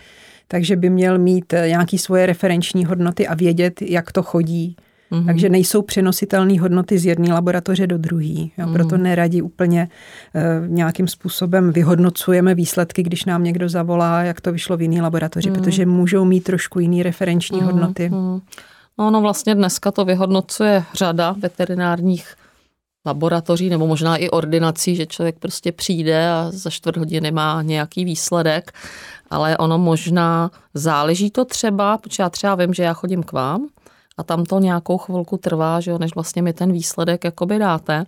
takže 0.53 0.77
by 0.77 0.91
měl 0.91 1.19
mít 1.19 1.53
eh, 1.53 1.69
nějaké 1.69 1.99
svoje 1.99 2.27
referenční 2.27 2.85
hodnoty 2.85 3.27
a 3.27 3.35
vědět, 3.35 3.83
jak 3.83 4.13
to 4.13 4.23
chodí. 4.23 4.77
Mm-hmm. 5.13 5.27
Takže 5.27 5.49
nejsou 5.49 5.83
přenositelné 5.83 6.61
hodnoty 6.61 6.99
z 6.99 7.07
jedné 7.07 7.35
laboratoře 7.35 7.87
do 7.87 7.99
druhé. 7.99 8.25
Mm-hmm. 8.25 8.73
Proto 8.73 8.97
neradí 8.97 9.43
úplně 9.43 9.89
uh, 10.35 10.69
nějakým 10.69 11.09
způsobem 11.09 11.73
vyhodnocujeme 11.73 12.55
výsledky, 12.55 13.03
když 13.03 13.25
nám 13.25 13.45
někdo 13.45 13.69
zavolá, 13.69 14.23
jak 14.23 14.41
to 14.41 14.53
vyšlo 14.53 14.77
v 14.77 14.83
jiné 14.83 15.03
laboratoři, 15.03 15.51
mm-hmm. 15.51 15.55
protože 15.55 15.87
můžou 15.87 16.25
mít 16.25 16.45
trošku 16.45 16.81
jiný 16.81 17.03
referenční 17.03 17.61
mm-hmm. 17.61 17.65
hodnoty. 17.65 18.09
No, 18.99 19.11
no 19.11 19.21
vlastně 19.21 19.55
dneska 19.55 19.91
to 19.91 20.05
vyhodnocuje 20.05 20.85
řada 20.95 21.35
veterinárních 21.39 22.35
laboratoří 23.07 23.69
nebo 23.69 23.87
možná 23.87 24.17
i 24.17 24.31
ordinací, 24.31 24.97
že 24.97 25.07
člověk 25.07 25.39
prostě 25.39 25.73
přijde 25.73 26.31
a 26.31 26.47
za 26.51 26.71
čtvrt 26.71 26.97
hodiny 26.97 27.31
má 27.31 27.63
nějaký 27.63 28.05
výsledek, 28.05 28.73
ale 29.31 29.59
ono 29.59 29.79
možná 29.79 30.51
záleží 30.75 31.31
to 31.31 31.45
třeba, 31.45 31.99
protože 31.99 32.23
já 32.23 32.31
třeba 32.31 32.55
vím, 32.55 32.75
že 32.75 32.83
já 32.83 32.93
chodím 32.93 33.23
k 33.23 33.33
vám 33.33 33.67
a 34.19 34.23
tam 34.23 34.45
to 34.45 34.59
nějakou 34.59 34.99
chvilku 34.99 35.37
trvá, 35.37 35.81
že 35.81 35.91
jo, 35.91 35.99
než 35.99 36.15
vlastně 36.15 36.43
mi 36.43 36.53
ten 36.53 36.73
výsledek 36.73 37.25
jakoby 37.25 37.59
dáte. 37.59 38.07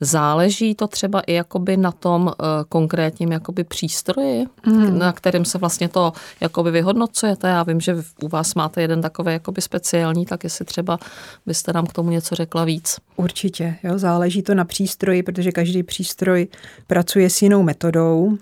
Záleží 0.00 0.74
to 0.74 0.86
třeba 0.86 1.20
i 1.20 1.32
jakoby 1.32 1.76
na 1.76 1.92
tom 1.92 2.22
uh, 2.22 2.32
konkrétním 2.68 3.32
jakoby 3.32 3.64
přístroji, 3.64 4.46
mm. 4.66 4.98
na 4.98 5.12
kterém 5.12 5.44
se 5.44 5.58
vlastně 5.58 5.88
to 5.88 6.12
jakoby 6.40 6.70
vyhodnocujete. 6.70 7.48
Já 7.48 7.62
vím, 7.62 7.80
že 7.80 7.96
u 8.22 8.28
vás 8.28 8.54
máte 8.54 8.82
jeden 8.82 9.02
takový 9.02 9.32
jakoby 9.32 9.60
speciální, 9.60 10.26
tak 10.26 10.44
jestli 10.44 10.64
třeba 10.64 10.98
byste 11.46 11.72
nám 11.72 11.86
k 11.86 11.92
tomu 11.92 12.10
něco 12.10 12.34
řekla 12.34 12.64
víc. 12.64 12.96
Určitě, 13.16 13.76
jo, 13.82 13.98
záleží 13.98 14.42
to 14.42 14.54
na 14.54 14.64
přístroji, 14.64 15.22
protože 15.22 15.52
každý 15.52 15.82
přístroj 15.82 16.48
pracuje 16.86 17.30
s 17.30 17.42
jinou 17.42 17.62
metodou. 17.62 18.38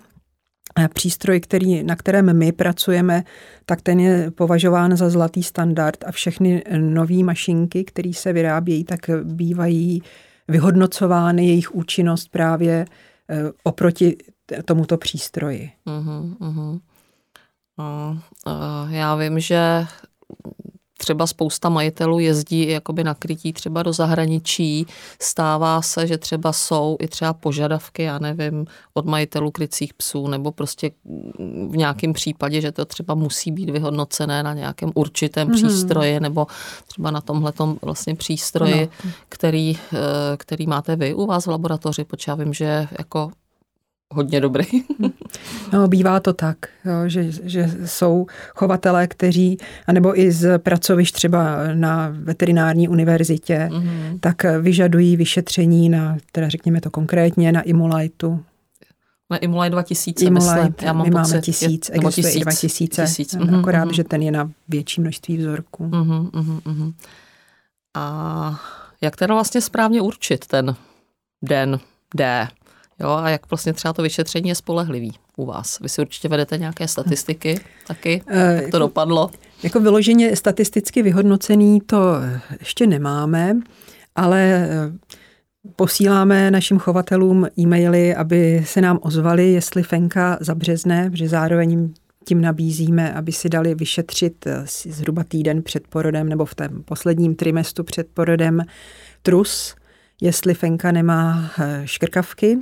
Přístroj, 0.93 1.39
který, 1.39 1.83
na 1.83 1.95
kterém 1.95 2.37
my 2.37 2.51
pracujeme, 2.51 3.23
tak 3.65 3.81
ten 3.81 3.99
je 3.99 4.31
považován 4.31 4.97
za 4.97 5.09
zlatý 5.09 5.43
standard 5.43 6.03
a 6.07 6.11
všechny 6.11 6.63
nové 6.77 7.23
mašinky, 7.23 7.83
které 7.83 8.13
se 8.13 8.33
vyrábějí, 8.33 8.83
tak 8.83 8.99
bývají 9.23 10.03
vyhodnocovány 10.47 11.47
jejich 11.47 11.75
účinnost 11.75 12.27
právě 12.27 12.85
eh, 13.29 13.51
oproti 13.63 14.17
tomuto 14.65 14.97
přístroji. 14.97 15.71
Uh-huh, 15.87 16.37
uh-huh. 16.37 16.79
Uh, 17.77 18.17
uh, 18.47 18.93
já 18.93 19.15
vím, 19.15 19.39
že 19.39 19.85
třeba 20.97 21.27
spousta 21.27 21.69
majitelů 21.69 22.19
jezdí 22.19 22.69
jakoby 22.69 23.03
na 23.03 23.13
krytí 23.13 23.53
třeba 23.53 23.83
do 23.83 23.93
zahraničí. 23.93 24.87
Stává 25.21 25.81
se, 25.81 26.07
že 26.07 26.17
třeba 26.17 26.53
jsou 26.53 26.97
i 26.99 27.07
třeba 27.07 27.33
požadavky, 27.33 28.03
já 28.03 28.19
nevím, 28.19 28.65
od 28.93 29.05
majitelů 29.05 29.51
krycích 29.51 29.93
psů, 29.93 30.27
nebo 30.27 30.51
prostě 30.51 30.91
v 31.69 31.77
nějakém 31.77 32.13
případě, 32.13 32.61
že 32.61 32.71
to 32.71 32.85
třeba 32.85 33.15
musí 33.15 33.51
být 33.51 33.69
vyhodnocené 33.69 34.43
na 34.43 34.53
nějakém 34.53 34.91
určitém 34.95 35.47
mm-hmm. 35.47 35.53
přístroji, 35.53 36.19
nebo 36.19 36.47
třeba 36.87 37.11
na 37.11 37.21
tomhle 37.21 37.53
vlastně 37.81 38.15
přístroji, 38.15 38.89
no. 39.05 39.11
který, 39.29 39.77
eh, 39.93 40.37
který 40.37 40.67
máte 40.67 40.95
vy 40.95 41.13
u 41.13 41.25
vás 41.25 41.45
v 41.45 41.49
laboratoři, 41.49 42.03
protože 42.03 42.31
já 42.31 42.35
vím, 42.35 42.53
že 42.53 42.87
jako 42.99 43.31
hodně 44.13 44.41
dobrý. 44.41 44.65
no, 45.73 45.87
bývá 45.87 46.19
to 46.19 46.33
tak, 46.33 46.57
jo, 46.85 47.09
že, 47.09 47.31
že 47.31 47.71
jsou 47.85 48.25
chovatelé, 48.55 49.07
kteří, 49.07 49.57
anebo 49.87 50.19
i 50.19 50.31
z 50.31 50.59
pracovišť 50.59 51.15
třeba 51.15 51.73
na 51.73 52.09
veterinární 52.11 52.87
univerzitě, 52.87 53.69
mm-hmm. 53.71 54.19
tak 54.19 54.43
vyžadují 54.61 55.17
vyšetření 55.17 55.89
na, 55.89 56.17
teda 56.31 56.49
řekněme 56.49 56.81
to 56.81 56.91
konkrétně, 56.91 57.51
na 57.51 57.61
Imulajtu. 57.61 58.43
Na 59.29 59.37
Imulaj 59.37 59.69
2000, 59.69 60.25
Imulite, 60.25 60.55
myslím. 60.55 60.75
Já 60.81 60.93
mám 60.93 61.05
my 61.05 61.11
máme 61.11 61.41
tisíc, 61.41 61.89
je, 61.89 61.95
existuje 61.95 62.31
tisíc, 62.31 62.35
i 62.35 62.39
2000, 62.39 63.05
tisíc. 63.05 63.35
Mm-hmm, 63.35 63.59
akorát, 63.59 63.87
mm-hmm. 63.87 63.93
že 63.93 64.03
ten 64.03 64.21
je 64.21 64.31
na 64.31 64.51
větší 64.67 65.01
množství 65.01 65.37
vzorků. 65.37 65.87
Mm-hmm, 65.87 66.29
mm-hmm. 66.29 66.93
A 67.93 68.59
jak 69.01 69.15
teda 69.15 69.33
vlastně 69.33 69.61
správně 69.61 70.01
určit 70.01 70.47
ten 70.47 70.75
den 71.41 71.79
D? 72.15 72.47
Jo, 72.99 73.09
a 73.09 73.29
jak 73.29 73.49
vlastně 73.49 73.73
třeba 73.73 73.93
to 73.93 74.01
vyšetření 74.01 74.49
je 74.49 74.55
spolehlivý 74.55 75.13
u 75.37 75.45
vás? 75.45 75.79
Vy 75.79 75.89
si 75.89 76.01
určitě 76.01 76.27
vedete 76.27 76.57
nějaké 76.57 76.87
statistiky 76.87 77.59
taky, 77.87 78.21
eh, 78.27 78.53
jak 78.53 78.59
to 78.59 78.65
jako, 78.65 78.79
dopadlo? 78.79 79.31
Jako 79.63 79.79
vyloženě 79.79 80.35
statisticky 80.35 81.03
vyhodnocený 81.03 81.81
to 81.81 82.15
ještě 82.59 82.87
nemáme, 82.87 83.59
ale 84.15 84.41
eh, 84.41 84.91
posíláme 85.75 86.51
našim 86.51 86.79
chovatelům 86.79 87.47
e-maily, 87.59 88.15
aby 88.15 88.63
se 88.65 88.81
nám 88.81 88.99
ozvali, 89.01 89.51
jestli 89.51 89.83
fenka 89.83 90.37
zabřezne, 90.41 91.11
že 91.13 91.29
zároveň 91.29 91.93
tím 92.25 92.41
nabízíme, 92.41 93.13
aby 93.13 93.31
si 93.31 93.49
dali 93.49 93.75
vyšetřit 93.75 94.47
eh, 94.47 94.63
zhruba 94.85 95.23
týden 95.23 95.61
před 95.61 95.87
porodem 95.87 96.29
nebo 96.29 96.45
v 96.45 96.55
tom 96.55 96.83
posledním 96.85 97.35
trimestru 97.35 97.83
před 97.83 98.07
porodem 98.13 98.61
trus, 99.21 99.75
jestli 100.21 100.53
fenka 100.53 100.91
nemá 100.91 101.51
škrkavky 101.85 102.59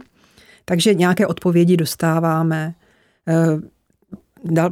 takže 0.66 0.94
nějaké 0.94 1.28
odpovědi 1.28 1.78
dostáváme. 1.78 2.74
Eh, 3.28 3.60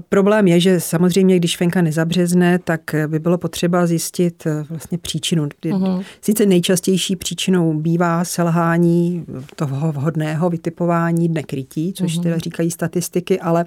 problém 0.09 0.47
je, 0.47 0.59
že 0.59 0.79
samozřejmě, 0.79 1.37
když 1.37 1.57
fenka 1.57 1.81
nezabřezne, 1.81 2.59
tak 2.59 2.95
by 3.07 3.19
bylo 3.19 3.37
potřeba 3.37 3.87
zjistit 3.87 4.43
eh, 4.45 4.63
vlastně 4.69 4.97
příčinu. 4.97 5.45
Uh-huh. 5.45 6.03
Sice 6.21 6.45
nejčastější 6.45 7.15
příčinou 7.15 7.73
bývá 7.73 8.23
selhání 8.23 9.25
toho 9.55 9.91
vhodného 9.91 10.49
vytipování 10.49 11.29
dne 11.29 11.43
krytí, 11.43 11.93
což 11.93 12.17
uh-huh. 12.17 12.23
teda 12.23 12.37
říkají 12.37 12.71
statistiky, 12.71 13.39
ale 13.39 13.65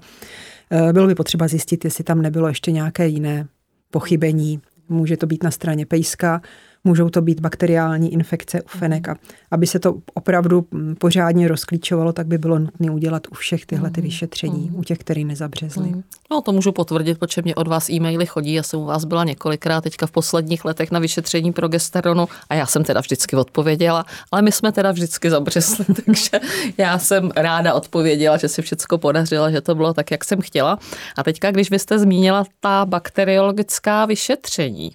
eh, 0.70 0.92
bylo 0.92 1.06
by 1.06 1.14
potřeba 1.14 1.48
zjistit, 1.48 1.84
jestli 1.84 2.04
tam 2.04 2.22
nebylo 2.22 2.48
ještě 2.48 2.72
nějaké 2.72 3.06
jiné 3.08 3.46
pochybení. 3.90 4.60
Může 4.88 5.16
to 5.16 5.26
být 5.26 5.42
na 5.42 5.50
straně 5.50 5.86
pejska, 5.86 6.42
Můžou 6.84 7.10
to 7.10 7.22
být 7.22 7.40
bakteriální 7.40 8.12
infekce 8.12 8.62
u 8.62 8.68
fenek 8.68 9.08
a 9.08 9.16
aby 9.50 9.66
se 9.66 9.78
to 9.78 9.94
opravdu 10.14 10.66
pořádně 10.98 11.48
rozklíčovalo, 11.48 12.12
tak 12.12 12.26
by 12.26 12.38
bylo 12.38 12.58
nutné 12.58 12.90
udělat 12.90 13.26
u 13.30 13.34
všech 13.34 13.66
tyhle 13.66 13.90
ty 13.90 14.00
vyšetření, 14.00 14.70
u 14.74 14.82
těch, 14.82 14.98
který 14.98 15.24
nezabřezli. 15.24 15.94
No 16.30 16.40
to 16.40 16.52
můžu 16.52 16.72
potvrdit, 16.72 17.18
protože 17.18 17.42
mě 17.42 17.54
od 17.54 17.68
vás 17.68 17.90
e-maily 17.90 18.26
chodí, 18.26 18.54
já 18.54 18.62
jsem 18.62 18.80
u 18.80 18.84
vás 18.84 19.04
byla 19.04 19.24
několikrát 19.24 19.80
teďka 19.80 20.06
v 20.06 20.10
posledních 20.10 20.64
letech 20.64 20.90
na 20.90 20.98
vyšetření 20.98 21.52
progesteronu 21.52 22.28
a 22.48 22.54
já 22.54 22.66
jsem 22.66 22.84
teda 22.84 23.00
vždycky 23.00 23.36
odpověděla, 23.36 24.04
ale 24.32 24.42
my 24.42 24.52
jsme 24.52 24.72
teda 24.72 24.92
vždycky 24.92 25.30
zabřezli, 25.30 25.84
takže 26.04 26.40
já 26.78 26.98
jsem 26.98 27.30
ráda 27.36 27.74
odpověděla, 27.74 28.36
že 28.36 28.48
si 28.48 28.62
všechno 28.62 28.98
podařila, 28.98 29.50
že 29.50 29.60
to 29.60 29.74
bylo 29.74 29.94
tak, 29.94 30.10
jak 30.10 30.24
jsem 30.24 30.40
chtěla. 30.40 30.78
A 31.16 31.22
teďka, 31.22 31.50
když 31.50 31.70
vy 31.70 31.78
jste 31.78 31.98
zmínila 31.98 32.44
ta 32.60 32.84
bakteriologická 32.84 34.06
vyšetření, 34.06 34.90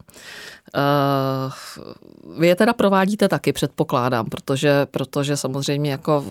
vy 2.39 2.47
je 2.47 2.55
teda 2.55 2.73
provádíte 2.73 3.27
taky, 3.27 3.53
předpokládám, 3.53 4.25
protože, 4.25 4.87
protože 4.91 5.37
samozřejmě 5.37 5.91
jako, 5.91 6.25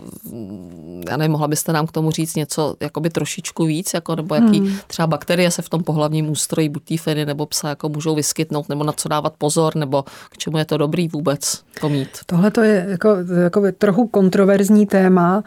já 1.10 1.16
nevím, 1.16 1.32
mohla 1.32 1.48
byste 1.48 1.72
nám 1.72 1.86
k 1.86 1.92
tomu 1.92 2.10
říct 2.10 2.36
něco 2.36 2.76
jakoby 2.80 3.10
trošičku 3.10 3.64
víc, 3.64 3.94
jako, 3.94 4.16
nebo 4.16 4.34
jaký 4.34 4.60
hmm. 4.60 4.76
třeba 4.86 5.06
bakterie 5.06 5.50
se 5.50 5.62
v 5.62 5.68
tom 5.68 5.82
pohlavním 5.82 6.30
ústroji 6.30 6.68
buď 6.68 7.00
feny 7.00 7.26
nebo 7.26 7.46
psa 7.46 7.68
jako 7.68 7.88
můžou 7.88 8.14
vyskytnout, 8.14 8.68
nebo 8.68 8.84
na 8.84 8.92
co 8.92 9.08
dávat 9.08 9.34
pozor, 9.38 9.76
nebo 9.76 10.04
k 10.30 10.38
čemu 10.38 10.58
je 10.58 10.64
to 10.64 10.76
dobrý 10.76 11.08
vůbec 11.08 11.62
to 11.80 11.88
mít. 11.88 12.08
Tohle 12.26 12.50
to 12.50 12.62
je 12.62 12.86
jako, 12.88 13.16
jako 13.42 13.62
trochu 13.78 14.08
kontroverzní 14.08 14.86
téma, 14.86 15.42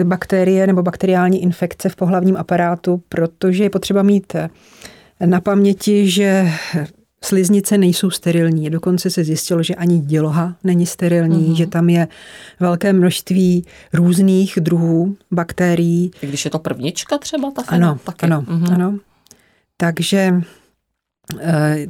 eh, 0.00 0.04
bakterie 0.04 0.66
nebo 0.66 0.82
bakteriální 0.82 1.42
infekce 1.42 1.88
v 1.88 1.96
pohlavním 1.96 2.36
aparátu, 2.36 3.02
protože 3.08 3.64
je 3.64 3.70
potřeba 3.70 4.02
mít 4.02 4.36
na 5.26 5.40
paměti, 5.40 6.10
že 6.10 6.50
Sliznice 7.24 7.78
nejsou 7.78 8.10
sterilní, 8.10 8.70
dokonce 8.70 9.10
se 9.10 9.24
zjistilo, 9.24 9.62
že 9.62 9.74
ani 9.74 9.98
děloha 9.98 10.56
není 10.64 10.86
sterilní, 10.86 11.48
mm-hmm. 11.48 11.56
že 11.56 11.66
tam 11.66 11.88
je 11.88 12.08
velké 12.60 12.92
množství 12.92 13.66
různých 13.92 14.58
druhů 14.60 15.16
bakterií. 15.30 16.10
I 16.22 16.26
když 16.26 16.44
je 16.44 16.50
to 16.50 16.58
prvnička 16.58 17.18
třeba 17.18 17.50
ta 17.50 17.62
Ano, 17.68 17.98
taky. 18.04 18.26
ano, 18.26 18.42
mm-hmm. 18.42 18.74
ano. 18.74 18.98
Takže 19.76 20.34
eh, 21.40 21.86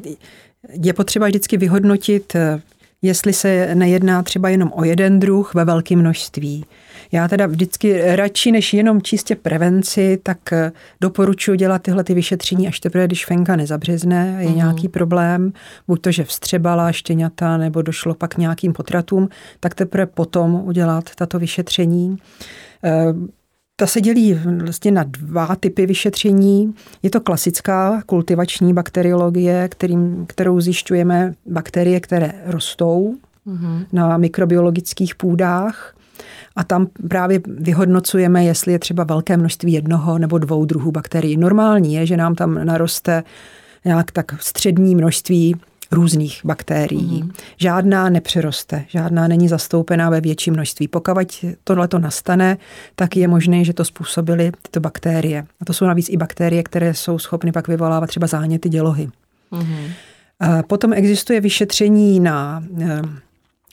je 0.68 0.92
potřeba 0.92 1.26
vždycky 1.26 1.56
vyhodnotit, 1.56 2.34
eh, 2.34 2.60
jestli 3.02 3.32
se 3.32 3.74
nejedná 3.74 4.22
třeba 4.22 4.48
jenom 4.48 4.72
o 4.74 4.84
jeden 4.84 5.20
druh 5.20 5.54
ve 5.54 5.64
velkém 5.64 5.98
množství. 5.98 6.64
Já 7.12 7.28
teda 7.28 7.46
vždycky 7.46 8.16
radši, 8.16 8.52
než 8.52 8.74
jenom 8.74 9.02
čistě 9.02 9.36
prevenci, 9.36 10.18
tak 10.22 10.52
eh, 10.52 10.72
doporučuji 11.00 11.58
dělat 11.58 11.82
tyhle 11.82 12.04
ty 12.04 12.14
vyšetření 12.14 12.68
až 12.68 12.80
teprve, 12.80 13.06
když 13.06 13.26
fenka 13.26 13.56
nezabřezne, 13.56 14.36
je 14.40 14.48
mm. 14.48 14.56
nějaký 14.56 14.88
problém, 14.88 15.52
buď 15.88 16.00
to, 16.00 16.10
že 16.10 16.24
vstřebala 16.24 16.92
štěňata, 16.92 17.56
nebo 17.56 17.82
došlo 17.82 18.14
pak 18.14 18.34
k 18.34 18.38
nějakým 18.38 18.72
potratům, 18.72 19.28
tak 19.60 19.74
teprve 19.74 20.06
potom 20.06 20.54
udělat 20.64 21.04
tato 21.14 21.38
vyšetření. 21.38 22.16
Eh, 22.84 23.14
ta 23.76 23.86
se 23.86 24.00
dělí 24.00 24.34
vlastně 24.34 24.90
na 24.90 25.02
dva 25.02 25.56
typy 25.56 25.86
vyšetření. 25.86 26.74
Je 27.02 27.10
to 27.10 27.20
klasická 27.20 28.02
kultivační 28.06 28.74
bakteriologie, 28.74 29.68
kterým, 29.68 30.26
kterou 30.28 30.60
zjišťujeme 30.60 31.34
bakterie, 31.46 32.00
které 32.00 32.32
rostou 32.44 33.14
mm-hmm. 33.46 33.86
na 33.92 34.16
mikrobiologických 34.16 35.14
půdách. 35.14 35.94
A 36.56 36.64
tam 36.64 36.86
právě 37.08 37.40
vyhodnocujeme, 37.46 38.44
jestli 38.44 38.72
je 38.72 38.78
třeba 38.78 39.04
velké 39.04 39.36
množství 39.36 39.72
jednoho 39.72 40.18
nebo 40.18 40.38
dvou 40.38 40.64
druhů 40.64 40.92
bakterií. 40.92 41.36
Normální 41.36 41.94
je, 41.94 42.06
že 42.06 42.16
nám 42.16 42.34
tam 42.34 42.64
naroste 42.64 43.24
nějak 43.84 44.10
tak 44.10 44.42
střední 44.42 44.94
množství 44.94 45.56
různých 45.92 46.40
bakterií. 46.44 47.22
Mm. 47.22 47.30
Žádná 47.56 48.08
nepřeroste, 48.08 48.84
žádná 48.88 49.28
není 49.28 49.48
zastoupená 49.48 50.10
ve 50.10 50.20
větší 50.20 50.50
množství. 50.50 50.88
Pokud 50.88 51.44
tohle 51.64 51.88
to 51.88 51.98
nastane, 51.98 52.56
tak 52.94 53.16
je 53.16 53.28
možné, 53.28 53.64
že 53.64 53.72
to 53.72 53.84
způsobily 53.84 54.52
tyto 54.62 54.80
bakterie. 54.80 55.44
A 55.60 55.64
to 55.64 55.72
jsou 55.72 55.84
navíc 55.84 56.08
i 56.08 56.16
bakterie, 56.16 56.62
které 56.62 56.94
jsou 56.94 57.18
schopny 57.18 57.52
pak 57.52 57.68
vyvolávat 57.68 58.08
třeba 58.10 58.26
záněty 58.26 58.68
dělohy. 58.68 59.08
Mm. 59.50 59.86
Potom 60.66 60.92
existuje 60.92 61.40
vyšetření 61.40 62.20
na 62.20 62.64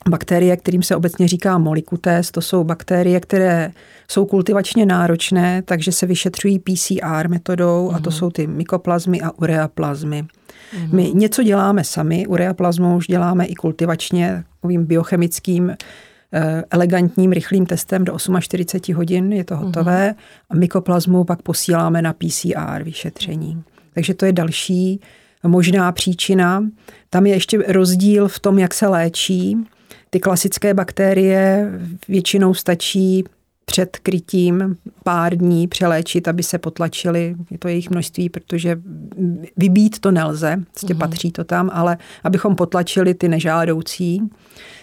bakterie, 0.08 0.58
kterým 0.58 0.84
se 0.84 0.96
obecně 0.96 1.27
říká 1.27 1.58
molikutes. 1.58 2.32
To 2.32 2.41
jsou 2.41 2.63
bakterie, 2.63 3.20
které 3.20 3.72
jsou 4.08 4.25
kultivačně 4.25 4.86
náročné, 4.86 5.62
takže 5.62 5.91
se 5.91 6.06
vyšetřují 6.06 6.60
PCR 6.60 7.27
metodou 7.27 7.91
a 7.91 8.00
to 8.00 8.12
jsou 8.12 8.29
ty 8.29 8.48
mykoplazmy 8.48 9.22
a 9.22 9.32
ureaplazmy. 9.32 10.24
Mm-hmm. 10.24 10.94
My 10.94 11.12
něco 11.13 11.44
děláme 11.44 11.84
sami, 11.84 12.27
ureaplazmu 12.27 12.96
už 12.96 13.08
děláme 13.08 13.46
i 13.46 13.56
kultivačně, 13.56 14.44
takovým 14.56 14.86
biochemickým 14.86 15.70
eh, 15.70 16.63
elegantním, 16.72 17.32
rychlým 17.32 17.65
testem 17.65 18.06
do 18.06 18.18
48 18.39 18.96
hodin 18.96 19.34
je 19.34 19.44
to 19.44 19.58
hotové 19.58 20.15
a 20.50 20.56
mykoplazmu 20.56 21.24
pak 21.24 21.41
posíláme 21.41 22.01
na 22.01 22.13
PCR 22.13 22.84
vyšetření. 22.84 23.63
Takže 23.94 24.13
to 24.13 24.25
je 24.25 24.34
další 24.34 25.00
možná 25.48 25.91
příčina. 25.91 26.63
Tam 27.10 27.25
je 27.25 27.34
ještě 27.34 27.58
rozdíl 27.68 28.27
v 28.27 28.39
tom, 28.39 28.60
jak 28.60 28.74
se 28.74 28.88
léčí. 28.88 29.58
Ty 30.10 30.20
klasické 30.20 30.74
bakterie 30.74 31.72
většinou 32.08 32.54
stačí 32.54 33.24
před 33.66 33.98
krytím 33.98 34.78
pár 35.04 35.36
dní 35.36 35.68
přeléčit, 35.68 36.28
aby 36.28 36.44
se 36.44 36.58
potlačili. 36.58 37.36
Je 37.51 37.58
to 37.58 37.68
jejich 37.68 37.89
množství, 37.89 38.30
protože 38.30 38.82
vybít 39.58 40.00
to 40.00 40.12
nelze, 40.12 40.58
prostě 40.72 40.94
mm 40.94 41.00
patří 41.00 41.32
to 41.32 41.44
tam, 41.44 41.70
ale 41.74 41.98
abychom 42.24 42.56
potlačili 42.56 43.13
ty 43.13 43.28
nežádoucí. 43.28 44.30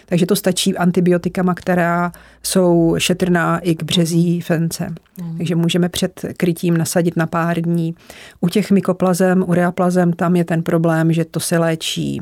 Takže 0.05 0.25
to 0.25 0.35
stačí 0.35 0.77
antibiotikama, 0.77 1.53
která 1.53 2.11
jsou 2.43 2.95
šetrná 2.97 3.59
i 3.59 3.75
k 3.75 3.83
březí 3.83 4.41
fence. 4.41 4.93
Mm. 5.21 5.37
Takže 5.37 5.55
můžeme 5.55 5.89
před 5.89 6.25
krytím 6.37 6.77
nasadit 6.77 7.17
na 7.17 7.27
pár 7.27 7.61
dní. 7.61 7.95
U 8.41 8.49
těch 8.49 8.71
mykoplazem, 8.71 9.43
ureaplazem, 9.47 10.13
tam 10.13 10.35
je 10.35 10.45
ten 10.45 10.63
problém, 10.63 11.13
že 11.13 11.25
to 11.25 11.39
se 11.39 11.57
léčí 11.57 12.21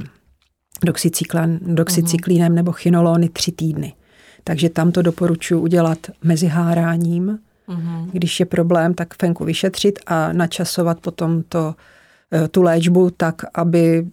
doxycyklínem 1.61 2.49
mm. 2.51 2.55
nebo 2.55 2.71
chinolony 2.71 3.29
tři 3.29 3.51
týdny. 3.51 3.93
Takže 4.43 4.69
tam 4.69 4.91
to 4.91 5.01
doporučuji 5.01 5.61
udělat 5.61 5.97
mezi 6.23 6.47
háráním. 6.47 7.39
Mm-hmm. 7.69 8.09
Když 8.11 8.39
je 8.39 8.45
problém, 8.45 8.93
tak 8.93 9.13
fenku 9.13 9.45
vyšetřit 9.45 9.99
a 10.07 10.33
načasovat 10.33 10.99
potom 10.99 11.43
to, 11.43 11.75
eh, 12.31 12.47
tu 12.47 12.61
léčbu 12.61 13.09
tak, 13.09 13.35
aby 13.53 14.07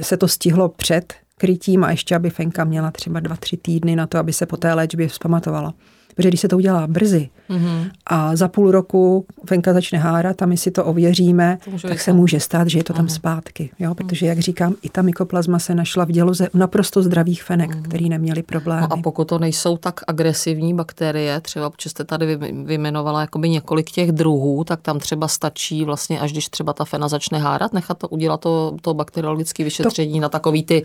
se 0.00 0.16
to 0.16 0.28
stihlo 0.28 0.68
před 0.68 1.14
krytím 1.38 1.84
a 1.84 1.90
ještě, 1.90 2.16
aby 2.16 2.30
fenka 2.30 2.64
měla 2.64 2.90
třeba 2.90 3.20
dva, 3.20 3.36
tři 3.36 3.56
týdny 3.56 3.96
na 3.96 4.06
to, 4.06 4.18
aby 4.18 4.32
se 4.32 4.46
po 4.46 4.56
té 4.56 4.74
léčbě 4.74 5.08
vzpamatovala 5.08 5.74
protože 6.14 6.28
když 6.28 6.40
se 6.40 6.48
to 6.48 6.56
udělá 6.56 6.86
brzy 6.86 7.28
mm-hmm. 7.50 7.90
a 8.06 8.36
za 8.36 8.48
půl 8.48 8.70
roku 8.70 9.26
venka 9.50 9.72
začne 9.72 9.98
hárat 9.98 10.42
a 10.42 10.46
my 10.46 10.56
si 10.56 10.70
to 10.70 10.84
ověříme, 10.84 11.58
to 11.80 11.88
tak 11.88 12.00
se 12.00 12.12
může 12.12 12.40
stát, 12.40 12.68
že 12.68 12.78
je 12.78 12.84
to 12.84 12.92
tam 12.92 13.06
mm-hmm. 13.06 13.14
zpátky. 13.14 13.70
Jo? 13.78 13.94
Protože, 13.94 14.26
jak 14.26 14.38
říkám, 14.38 14.74
i 14.82 14.88
ta 14.88 15.02
mykoplazma 15.02 15.58
se 15.58 15.74
našla 15.74 16.04
v 16.04 16.10
děloze 16.10 16.48
naprosto 16.54 17.02
zdravých 17.02 17.42
fenek, 17.42 17.70
mm-hmm. 17.70 17.82
který 17.82 18.08
neměli 18.08 18.42
problémy. 18.42 18.82
No 18.90 18.92
a 18.92 18.96
pokud 19.02 19.28
to 19.28 19.38
nejsou 19.38 19.76
tak 19.76 20.00
agresivní 20.06 20.74
bakterie, 20.74 21.40
třeba 21.40 21.70
protože 21.70 21.90
jste 21.90 22.04
tady 22.04 22.36
vyjmenovala 22.64 23.20
jakoby 23.20 23.48
několik 23.48 23.90
těch 23.90 24.12
druhů, 24.12 24.64
tak 24.64 24.80
tam 24.80 24.98
třeba 24.98 25.28
stačí 25.28 25.84
vlastně, 25.84 26.20
až 26.20 26.32
když 26.32 26.48
třeba 26.48 26.72
ta 26.72 26.84
fena 26.84 27.08
začne 27.08 27.38
hárat, 27.38 27.72
nechat 27.72 27.98
to 27.98 28.08
udělat 28.08 28.40
to, 28.40 28.76
to 28.80 28.94
bakteriologické 28.94 29.64
vyšetření 29.64 30.14
to... 30.14 30.20
na 30.20 30.28
takový 30.28 30.62
ty 30.62 30.82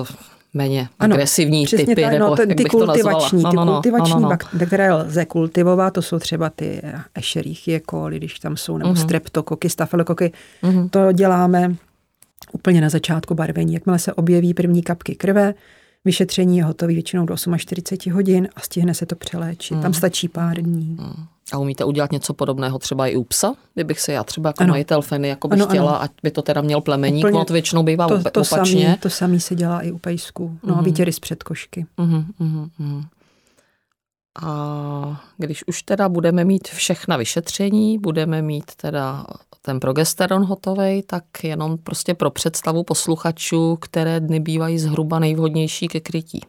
uh, 0.00 0.06
méně 0.54 0.88
ano, 0.98 1.14
agresivní 1.14 1.66
typy, 1.66 2.02
tak, 2.02 2.12
nebo 2.12 2.24
no, 2.24 2.36
ten, 2.36 2.56
ty 2.56 2.64
kultivační, 2.64 3.38
ty 3.38 3.56
no, 3.56 3.64
no, 3.64 3.72
kultivační, 3.72 4.14
no, 4.14 4.20
no, 4.20 4.28
no. 4.28 4.66
které 4.66 4.92
lze 4.94 5.24
kultivovat, 5.24 5.94
to 5.94 6.02
jsou 6.02 6.18
třeba 6.18 6.50
ty 6.50 6.82
Escherichie 7.14 7.80
coli, 7.90 8.16
když 8.16 8.38
tam 8.38 8.56
jsou, 8.56 8.78
nebo 8.78 8.90
uh-huh. 8.90 9.02
streptokoky, 9.02 9.70
stafilokoky. 9.70 10.32
Uh-huh. 10.62 10.88
To 10.90 11.12
děláme 11.12 11.74
úplně 12.52 12.80
na 12.80 12.88
začátku 12.88 13.34
barvení. 13.34 13.74
Jakmile 13.74 13.98
se 13.98 14.12
objeví 14.12 14.54
první 14.54 14.82
kapky 14.82 15.14
krve, 15.14 15.54
vyšetření 16.04 16.58
je 16.58 16.64
hotové 16.64 16.92
většinou 16.92 17.26
do 17.26 17.36
48 17.56 18.12
hodin 18.12 18.48
a 18.56 18.60
stihne 18.60 18.94
se 18.94 19.06
to 19.06 19.16
přeléčit. 19.16 19.76
Uh-huh. 19.76 19.82
Tam 19.82 19.94
stačí 19.94 20.28
pár 20.28 20.62
dní. 20.62 20.96
Uh-huh. 21.00 21.26
A 21.52 21.58
umíte 21.58 21.84
udělat 21.84 22.12
něco 22.12 22.34
podobného 22.34 22.78
třeba 22.78 23.06
i 23.06 23.16
u 23.16 23.24
psa? 23.24 23.54
Kdybych 23.74 24.00
se 24.00 24.12
já 24.12 24.24
třeba 24.24 24.48
jako 24.48 24.62
ano. 24.62 24.70
majitel 24.70 25.02
feny 25.02 25.28
jako 25.28 25.48
bych 25.48 25.60
ano, 25.60 25.68
chtěla, 25.68 25.90
ano. 25.92 26.02
ať 26.02 26.10
by 26.22 26.30
to 26.30 26.42
teda 26.42 26.60
měl 26.60 26.80
plemeník, 26.80 27.26
Úplně, 27.26 27.44
to 27.44 27.52
většinou 27.52 27.82
bývá 27.82 28.08
to, 28.08 28.30
to 28.30 28.40
opačně. 28.40 28.84
Samý, 28.84 28.98
to 28.98 29.10
samý 29.10 29.40
se 29.40 29.54
dělá 29.54 29.80
i 29.80 29.92
u 29.92 29.98
pejsků. 29.98 30.58
No 30.62 30.78
a 30.78 30.82
výtěry 30.82 31.12
z 31.12 31.20
předkošky. 31.20 31.86
Uh-huh, 31.98 32.24
uh-huh. 32.40 33.04
A 34.42 35.22
když 35.36 35.64
už 35.66 35.82
teda 35.82 36.08
budeme 36.08 36.44
mít 36.44 36.68
všechna 36.68 37.16
vyšetření, 37.16 37.98
budeme 37.98 38.42
mít 38.42 38.74
teda 38.76 39.26
ten 39.62 39.80
progesteron 39.80 40.44
hotový, 40.44 41.02
tak 41.02 41.24
jenom 41.42 41.78
prostě 41.78 42.14
pro 42.14 42.30
představu 42.30 42.84
posluchačů, 42.84 43.76
které 43.76 44.20
dny 44.20 44.40
bývají 44.40 44.78
zhruba 44.78 45.18
nejvhodnější 45.18 45.88
ke 45.88 46.00
krytí. 46.00 46.40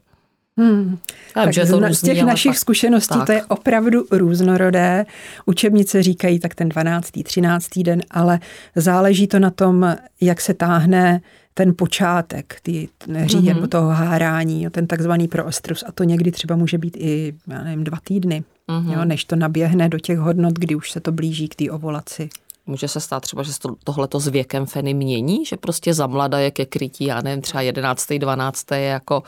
Hmm. 0.57 0.97
tak 1.33 1.53
že 1.53 1.65
to 1.65 1.79
různý, 1.79 1.95
z 1.95 2.01
těch 2.01 2.23
našich 2.23 2.51
tak, 2.51 2.59
zkušeností 2.59 3.17
tak. 3.17 3.25
to 3.25 3.31
je 3.31 3.45
opravdu 3.45 4.05
různorodé. 4.11 5.05
Učebnice 5.45 6.03
říkají 6.03 6.39
tak 6.39 6.55
ten 6.55 6.69
12. 6.69 7.11
13. 7.23 7.67
den, 7.79 8.01
ale 8.11 8.39
záleží 8.75 9.27
to 9.27 9.39
na 9.39 9.49
tom, 9.49 9.95
jak 10.21 10.41
se 10.41 10.53
táhne 10.53 11.21
ten 11.53 11.73
počátek, 11.75 12.59
ty 12.63 12.89
říjen 13.25 13.57
mm-hmm. 13.57 13.67
toho 13.67 13.89
hárání, 13.89 14.67
ten 14.71 14.87
takzvaný 14.87 15.27
proostrus 15.27 15.83
a 15.87 15.91
to 15.91 16.03
někdy 16.03 16.31
třeba 16.31 16.55
může 16.55 16.77
být 16.77 16.97
i, 16.97 17.33
já 17.47 17.63
nevím, 17.63 17.83
dva 17.83 17.97
týdny, 18.03 18.43
mm-hmm. 18.69 18.93
jo, 18.93 19.05
než 19.05 19.25
to 19.25 19.35
naběhne 19.35 19.89
do 19.89 19.99
těch 19.99 20.17
hodnot, 20.17 20.53
kdy 20.53 20.75
už 20.75 20.91
se 20.91 20.99
to 20.99 21.11
blíží 21.11 21.47
k 21.47 21.55
té 21.55 21.71
ovulaci. 21.71 22.29
Může 22.65 22.87
se 22.87 22.99
stát 22.99 23.23
třeba, 23.23 23.43
že 23.43 23.53
se 23.53 23.59
to, 23.59 23.75
tohleto 23.83 24.19
s 24.19 24.27
věkem 24.27 24.65
feny 24.65 24.93
mění, 24.93 25.45
že 25.45 25.57
prostě 25.57 25.93
za 25.93 26.07
mlada, 26.07 26.39
je 26.39 26.51
krytí, 26.51 27.05
já 27.05 27.21
nevím, 27.21 27.41
třeba 27.41 27.61
11. 27.61 28.13
12. 28.13 28.71
je 28.71 28.81
jako 28.81 29.23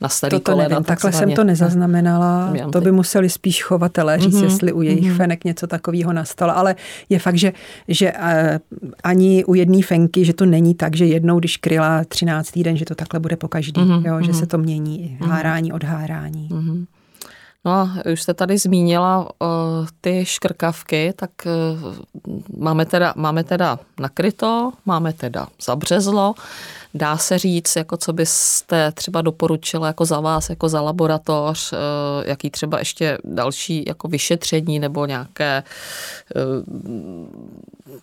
na 0.00 0.08
starý 0.08 0.30
Toto 0.30 0.52
kolena. 0.52 0.68
Nevím, 0.68 0.84
takhle 0.84 1.12
jsem 1.12 1.32
to 1.32 1.44
nezaznamenala. 1.44 2.52
To 2.72 2.80
by 2.80 2.92
museli 2.92 3.30
spíš 3.30 3.62
chovatelé 3.62 4.18
říct, 4.18 4.34
mm-hmm. 4.34 4.44
jestli 4.44 4.72
u 4.72 4.82
jejich 4.82 5.12
mm-hmm. 5.12 5.16
fenek 5.16 5.44
něco 5.44 5.66
takového 5.66 6.12
nastalo. 6.12 6.56
Ale 6.56 6.76
je 7.08 7.18
fakt, 7.18 7.38
že, 7.38 7.52
že 7.88 8.12
uh, 8.12 8.18
ani 9.04 9.44
u 9.44 9.54
jedné 9.54 9.82
fenky, 9.82 10.24
že 10.24 10.32
to 10.32 10.46
není 10.46 10.74
tak, 10.74 10.96
že 10.96 11.06
jednou, 11.06 11.38
když 11.38 11.56
kryla 11.56 12.04
13. 12.04 12.58
den, 12.58 12.76
že 12.76 12.84
to 12.84 12.94
takhle 12.94 13.20
bude 13.20 13.36
po 13.36 13.48
každý. 13.48 13.80
Mm-hmm. 13.80 14.06
Jo, 14.06 14.22
že 14.22 14.32
mm-hmm. 14.32 14.38
se 14.38 14.46
to 14.46 14.58
mění. 14.58 15.16
Mhm. 15.20 15.30
Hárání 15.30 15.72
od 15.72 15.84
hárání. 15.84 16.48
Mm-hmm. 16.48 16.86
No 17.64 17.72
a 17.72 17.90
už 18.12 18.22
jste 18.22 18.34
tady 18.34 18.58
zmínila 18.58 19.18
uh, 19.20 19.48
ty 20.00 20.24
škrkavky, 20.26 21.12
tak 21.16 21.30
uh, 21.46 21.94
máme, 22.58 22.86
teda, 22.86 23.14
máme 23.16 23.44
teda 23.44 23.78
nakryto, 24.00 24.72
máme 24.86 25.12
teda 25.12 25.48
zabřezlo. 25.62 26.34
Dá 26.94 27.16
se 27.16 27.38
říct, 27.38 27.76
jako 27.76 27.96
co 27.96 28.12
byste 28.12 28.92
třeba 28.92 29.22
doporučila 29.22 29.86
jako 29.86 30.04
za 30.04 30.20
vás, 30.20 30.50
jako 30.50 30.68
za 30.68 30.80
laboratoř, 30.80 31.72
uh, 31.72 31.78
jaký 32.26 32.50
třeba 32.50 32.78
ještě 32.78 33.18
další 33.24 33.84
jako 33.88 34.08
vyšetření 34.08 34.78
nebo 34.78 35.06
nějaké 35.06 35.62
uh, 36.36 38.00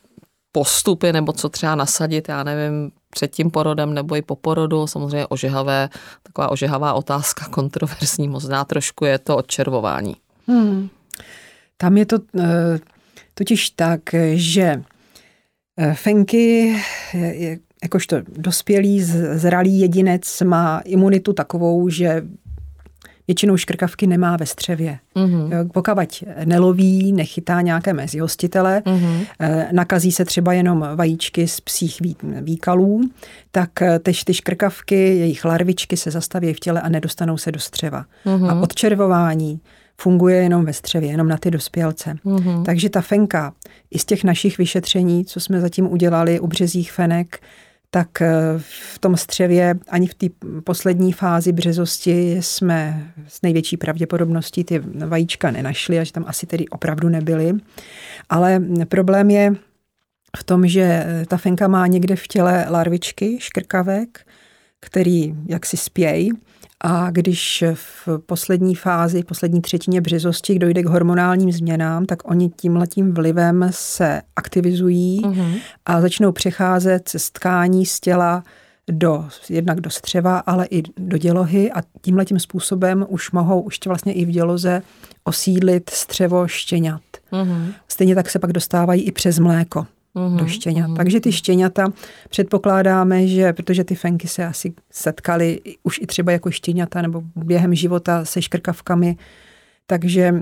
postupy, 0.57 1.13
nebo 1.13 1.33
co 1.33 1.49
třeba 1.49 1.75
nasadit, 1.75 2.29
já 2.29 2.43
nevím, 2.43 2.91
před 3.09 3.31
tím 3.31 3.51
porodem 3.51 3.93
nebo 3.93 4.15
i 4.15 4.21
po 4.21 4.35
porodu. 4.35 4.87
Samozřejmě 4.87 5.27
ožehavé, 5.27 5.89
taková 6.23 6.51
ožehavá 6.51 6.93
otázka, 6.93 7.45
kontroverzní 7.51 8.27
možná 8.27 8.65
trošku 8.65 9.05
je 9.05 9.19
to 9.19 9.37
odčervování. 9.37 10.15
Hmm. 10.47 10.89
Tam 11.77 11.97
je 11.97 12.05
to 12.05 12.17
eh, 12.39 12.79
totiž 13.33 13.69
tak, 13.69 14.01
že 14.33 14.83
eh, 15.77 15.93
fenky, 15.93 16.75
jakožto 17.83 18.17
dospělý, 18.37 19.01
zralý 19.33 19.79
jedinec 19.79 20.41
má 20.41 20.79
imunitu 20.79 21.33
takovou, 21.33 21.89
že 21.89 22.23
většinou 23.27 23.57
škrkavky 23.57 24.07
nemá 24.07 24.37
ve 24.37 24.45
střevě. 24.45 24.99
Mm-hmm. 25.15 25.69
Pokud 25.73 26.23
neloví, 26.45 27.11
nechytá 27.11 27.61
nějaké 27.61 27.93
mezihostitele, 27.93 28.81
mm-hmm. 28.85 29.27
nakazí 29.71 30.11
se 30.11 30.25
třeba 30.25 30.53
jenom 30.53 30.87
vajíčky 30.95 31.47
z 31.47 31.61
psích 31.61 32.01
výkalů, 32.41 33.01
tak 33.51 33.81
eh, 33.81 33.99
tež 33.99 34.23
ty 34.23 34.33
škrkavky, 34.33 34.95
jejich 34.95 35.45
larvičky 35.45 35.97
se 35.97 36.11
zastaví 36.11 36.53
v 36.53 36.59
těle 36.59 36.81
a 36.81 36.89
nedostanou 36.89 37.37
se 37.37 37.51
do 37.51 37.59
střeva. 37.59 38.05
Mm-hmm. 38.25 38.49
A 38.49 38.61
odčervování 38.61 39.59
funguje 40.01 40.37
jenom 40.37 40.65
ve 40.65 40.73
střevě, 40.73 41.11
jenom 41.11 41.27
na 41.27 41.37
ty 41.37 41.51
dospělce. 41.51 42.15
Mm-hmm. 42.25 42.63
Takže 42.63 42.89
ta 42.89 43.01
fenka 43.01 43.53
i 43.91 43.99
z 43.99 44.05
těch 44.05 44.23
našich 44.23 44.57
vyšetření, 44.57 45.25
co 45.25 45.39
jsme 45.39 45.61
zatím 45.61 45.91
udělali 45.91 46.39
u 46.39 46.47
březích 46.47 46.91
fenek, 46.91 47.39
tak 47.91 48.21
eh, 48.21 48.31
v 48.93 48.99
tom 48.99 49.17
střevě 49.17 49.75
ani 49.89 50.07
v 50.07 50.13
té 50.13 50.27
poslední 50.63 51.13
fázi 51.13 51.51
březosti 51.51 52.37
jsme 52.41 53.11
s 53.27 53.41
největší 53.41 53.77
pravděpodobností 53.77 54.63
ty 54.63 54.79
vajíčka 55.07 55.51
nenašli 55.51 55.99
a 55.99 56.03
že 56.03 56.13
tam 56.13 56.25
asi 56.27 56.45
tedy 56.45 56.67
opravdu 56.67 57.09
nebyly. 57.09 57.53
Ale 58.29 58.61
problém 58.89 59.29
je 59.29 59.55
v 60.37 60.43
tom, 60.43 60.67
že 60.67 61.05
ta 61.27 61.37
fenka 61.37 61.67
má 61.67 61.87
někde 61.87 62.15
v 62.15 62.27
těle 62.27 62.65
larvičky, 62.69 63.37
škrkavek, 63.39 64.27
který 64.79 65.35
jaksi 65.45 65.77
spějí 65.77 66.31
a 66.83 67.11
když 67.11 67.63
v 67.73 68.09
poslední 68.25 68.75
fázi, 68.75 69.23
poslední 69.23 69.61
třetině 69.61 70.01
březosti 70.01 70.59
dojde 70.59 70.83
k 70.83 70.85
hormonálním 70.85 71.51
změnám, 71.51 72.05
tak 72.05 72.31
oni 72.31 72.49
tímhletím 72.49 73.13
vlivem 73.13 73.67
se 73.71 74.21
aktivizují 74.35 75.21
uh-huh. 75.21 75.59
a 75.85 76.01
začnou 76.01 76.31
přecházet 76.31 77.09
z 77.09 77.31
tkání 77.31 77.85
z 77.85 77.99
těla 77.99 78.43
do, 78.91 79.25
jednak 79.49 79.81
do 79.81 79.89
střeva, 79.89 80.39
ale 80.39 80.67
i 80.71 80.83
do 80.97 81.17
dělohy 81.17 81.71
a 81.71 81.81
tímhle 82.01 82.25
tím 82.25 82.39
způsobem 82.39 83.05
už 83.09 83.31
mohou 83.31 83.61
už 83.61 83.79
vlastně 83.85 84.13
i 84.13 84.25
v 84.25 84.29
děloze 84.29 84.81
osídlit 85.23 85.89
střevo 85.89 86.47
štěňat. 86.47 87.01
Mm-hmm. 87.31 87.73
Stejně 87.87 88.15
tak 88.15 88.29
se 88.29 88.39
pak 88.39 88.53
dostávají 88.53 89.01
i 89.01 89.11
přes 89.11 89.39
mléko 89.39 89.85
mm-hmm. 90.19 90.35
do 90.35 90.47
štěňat. 90.47 90.89
Mm-hmm. 90.89 90.95
Takže 90.95 91.19
ty 91.19 91.31
štěňata 91.31 91.93
předpokládáme, 92.29 93.27
že 93.27 93.53
protože 93.53 93.83
ty 93.83 93.95
fenky 93.95 94.27
se 94.27 94.45
asi 94.45 94.73
setkaly 94.91 95.59
už 95.83 95.99
i 96.01 96.07
třeba 96.07 96.31
jako 96.31 96.51
štěňata 96.51 97.01
nebo 97.01 97.23
během 97.35 97.75
života 97.75 98.25
se 98.25 98.41
škrkavkami, 98.41 99.17
takže 99.87 100.33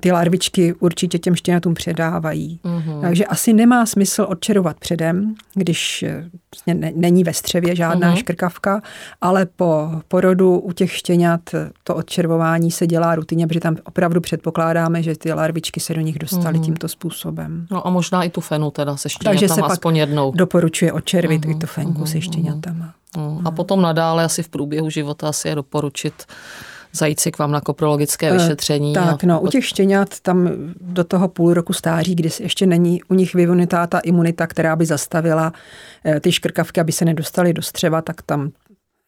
ty 0.00 0.12
larvičky 0.12 0.72
určitě 0.72 1.18
těm 1.18 1.34
štěňatům 1.34 1.74
předávají. 1.74 2.60
Mm-hmm. 2.64 3.00
Takže 3.00 3.24
asi 3.26 3.52
nemá 3.52 3.86
smysl 3.86 4.26
odčerovat 4.28 4.76
předem, 4.78 5.34
když 5.54 6.02
eh, 6.02 6.24
vlastně 6.54 6.74
ne, 6.74 6.92
není 6.96 7.24
ve 7.24 7.32
střevě 7.32 7.76
žádná 7.76 8.12
mm-hmm. 8.14 8.18
škrkavka, 8.18 8.82
ale 9.20 9.46
po 9.46 9.90
porodu 10.08 10.58
u 10.58 10.72
těch 10.72 10.92
štěňat 10.92 11.40
to 11.84 11.94
odčervování 11.94 12.70
se 12.70 12.86
dělá 12.86 13.14
rutině, 13.14 13.46
protože 13.46 13.60
tam 13.60 13.76
opravdu 13.84 14.20
předpokládáme, 14.20 15.02
že 15.02 15.16
ty 15.16 15.32
larvičky 15.32 15.80
se 15.80 15.94
do 15.94 16.00
nich 16.00 16.18
dostaly 16.18 16.58
mm-hmm. 16.58 16.64
tímto 16.64 16.88
způsobem. 16.88 17.66
No 17.70 17.86
a 17.86 17.90
možná 17.90 18.24
i 18.24 18.30
tu 18.30 18.40
fenu 18.40 18.70
teda 18.70 18.96
se 18.96 19.08
štěňatama 19.08 19.40
Takže 19.40 19.54
se 19.54 19.60
aspoň 19.60 19.96
jednou. 19.96 20.32
doporučuje 20.32 20.92
odčervit 20.92 21.44
mm-hmm. 21.44 21.56
i 21.56 21.58
tu 21.58 21.66
fenku 21.66 22.02
mm-hmm. 22.02 22.12
se 22.12 22.20
štěňatama. 22.20 22.94
Mm-hmm. 23.16 23.42
A 23.44 23.50
potom 23.50 23.82
nadále 23.82 24.24
asi 24.24 24.42
v 24.42 24.48
průběhu 24.48 24.90
života 24.90 25.28
asi 25.28 25.48
je 25.48 25.54
doporučit 25.54 26.24
zajít 26.92 27.20
si 27.20 27.32
k 27.32 27.38
vám 27.38 27.50
na 27.50 27.60
koprologické 27.60 28.30
eh, 28.30 28.32
vyšetření. 28.32 28.92
Tak, 28.92 29.24
no, 29.24 29.40
u 29.40 29.48
těch 29.48 29.64
štěňat 29.64 30.20
tam 30.20 30.50
do 30.80 31.04
toho 31.04 31.28
půl 31.28 31.54
roku 31.54 31.72
stáří, 31.72 32.14
kdy 32.14 32.28
ještě 32.40 32.66
není 32.66 33.02
u 33.08 33.14
nich 33.14 33.34
vyvinutá 33.34 33.86
ta 33.86 33.98
imunita, 33.98 34.46
která 34.46 34.76
by 34.76 34.86
zastavila 34.86 35.52
eh, 36.04 36.20
ty 36.20 36.32
škrkavky, 36.32 36.80
aby 36.80 36.92
se 36.92 37.04
nedostaly 37.04 37.52
do 37.52 37.62
střeva, 37.62 38.02
tak 38.02 38.22
tam 38.22 38.50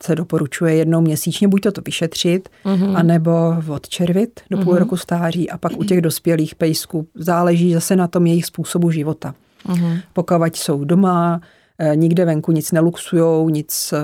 se 0.02 0.14
doporučuje 0.14 0.74
jednou 0.74 1.00
měsíčně 1.00 1.48
buď 1.48 1.62
to 1.62 1.80
vyšetřit, 1.86 2.48
uh-huh. 2.64 2.96
anebo 2.96 3.56
odčervit 3.68 4.40
do 4.50 4.58
půl 4.58 4.74
uh-huh. 4.74 4.78
roku 4.78 4.96
stáří 4.96 5.50
a 5.50 5.58
pak 5.58 5.72
u 5.76 5.84
těch 5.84 6.00
dospělých 6.00 6.54
pejsků 6.54 7.06
záleží 7.14 7.74
zase 7.74 7.96
na 7.96 8.08
tom 8.08 8.26
jejich 8.26 8.46
způsobu 8.46 8.90
života. 8.90 9.34
Uh-huh. 9.68 10.00
Pokud 10.12 10.56
jsou 10.56 10.84
doma, 10.84 11.40
eh, 11.78 11.96
nikde 11.96 12.24
venku 12.24 12.52
nic 12.52 12.72
neluxujou, 12.72 13.48
nic 13.48 13.94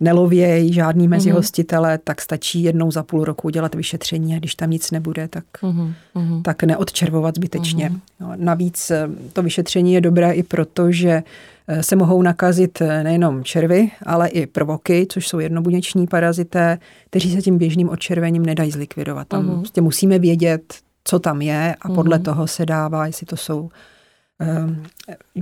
nelovějí 0.00 0.72
žádný 0.72 1.02
mhm. 1.02 1.10
mezi 1.10 1.30
hostitele, 1.30 1.98
tak 1.98 2.20
stačí 2.20 2.62
jednou 2.62 2.90
za 2.90 3.02
půl 3.02 3.24
roku 3.24 3.48
udělat 3.48 3.74
vyšetření 3.74 4.34
a 4.34 4.38
když 4.38 4.54
tam 4.54 4.70
nic 4.70 4.90
nebude, 4.90 5.28
tak, 5.28 5.44
uh-huh. 5.62 6.42
tak 6.42 6.62
neodčervovat 6.62 7.34
zbytečně. 7.34 7.90
Uh-huh. 7.90 8.00
No, 8.20 8.32
navíc 8.36 8.90
eh, 8.90 9.08
to 9.32 9.42
vyšetření 9.42 9.94
je 9.94 10.00
dobré 10.00 10.32
i 10.32 10.42
proto, 10.42 10.92
že 10.92 11.22
eh, 11.68 11.82
se 11.82 11.96
mohou 11.96 12.22
nakazit 12.22 12.80
eh, 12.80 13.04
nejenom 13.04 13.44
červy, 13.44 13.90
ale 14.06 14.28
i 14.28 14.46
prvoky, 14.46 15.06
což 15.08 15.28
jsou 15.28 15.38
jednobuněční 15.38 16.06
parazité, 16.06 16.78
kteří 17.10 17.34
se 17.34 17.42
tím 17.42 17.58
běžným 17.58 17.88
odčervením 17.88 18.46
nedají 18.46 18.70
zlikvidovat. 18.70 19.28
Tam 19.28 19.48
uh-huh. 19.48 19.58
prostě 19.58 19.80
musíme 19.80 20.18
vědět, 20.18 20.74
co 21.04 21.18
tam 21.18 21.42
je 21.42 21.76
a 21.80 21.88
podle 21.88 22.18
uh-huh. 22.18 22.22
toho 22.22 22.46
se 22.46 22.66
dává, 22.66 23.06
jestli 23.06 23.26
to 23.26 23.36
jsou 23.36 23.70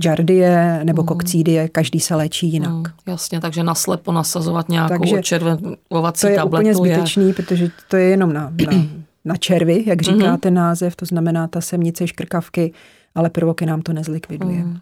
jardie 0.03 0.79
nebo 0.83 1.01
mm. 1.01 1.07
kokcídie, 1.07 1.69
každý 1.69 1.99
se 1.99 2.15
léčí 2.15 2.51
jinak. 2.51 2.71
Mm, 2.71 2.83
jasně, 3.05 3.41
takže 3.41 3.63
naslepo 3.63 4.11
nasazovat 4.11 4.69
nějakou 4.69 4.99
takže 4.99 5.21
červenovací 5.21 6.21
to 6.21 6.27
je 6.27 6.35
tabletu 6.35 6.69
úplně 6.69 6.75
zbytečný, 6.75 7.27
je... 7.27 7.33
protože 7.33 7.69
to 7.87 7.97
je 7.97 8.03
jenom 8.03 8.33
na, 8.33 8.53
na, 8.65 8.85
na 9.25 9.35
červy, 9.35 9.83
jak 9.87 10.01
říká 10.01 10.15
mm-hmm. 10.15 10.39
ten 10.39 10.53
název, 10.53 10.95
to 10.95 11.05
znamená 11.05 11.47
ta 11.47 11.61
semnice 11.61 12.07
škrkavky, 12.07 12.73
ale 13.15 13.29
prvoky 13.29 13.65
nám 13.65 13.81
to 13.81 13.93
nezlikviduje. 13.93 14.57
Mm. 14.57 14.79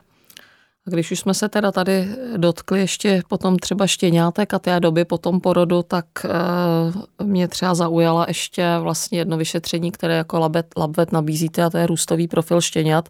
A 0.88 0.90
když 0.90 1.12
už 1.12 1.20
jsme 1.20 1.34
se 1.34 1.50
teda 1.50 1.72
tady 1.72 2.08
dotkli 2.38 2.80
ještě 2.80 3.22
potom 3.28 3.60
třeba 3.60 3.88
štěňátek 3.88 4.54
a 4.54 4.60
té 4.60 4.80
doby 4.80 5.06
po 5.06 5.18
tom 5.18 5.40
porodu, 5.40 5.84
tak 5.84 6.06
e, 6.26 7.24
mě 7.24 7.48
třeba 7.48 7.76
zaujala 7.76 8.26
ještě 8.28 8.66
vlastně 8.80 9.20
jedno 9.20 9.38
vyšetření, 9.38 9.92
které 9.92 10.18
jako 10.18 10.40
labet, 10.40 10.66
labvet 10.78 11.12
nabízíte 11.12 11.64
a 11.64 11.70
to 11.70 11.78
je 11.78 11.88
růstový 11.88 12.28
profil 12.28 12.62
štěňat. 12.62 13.10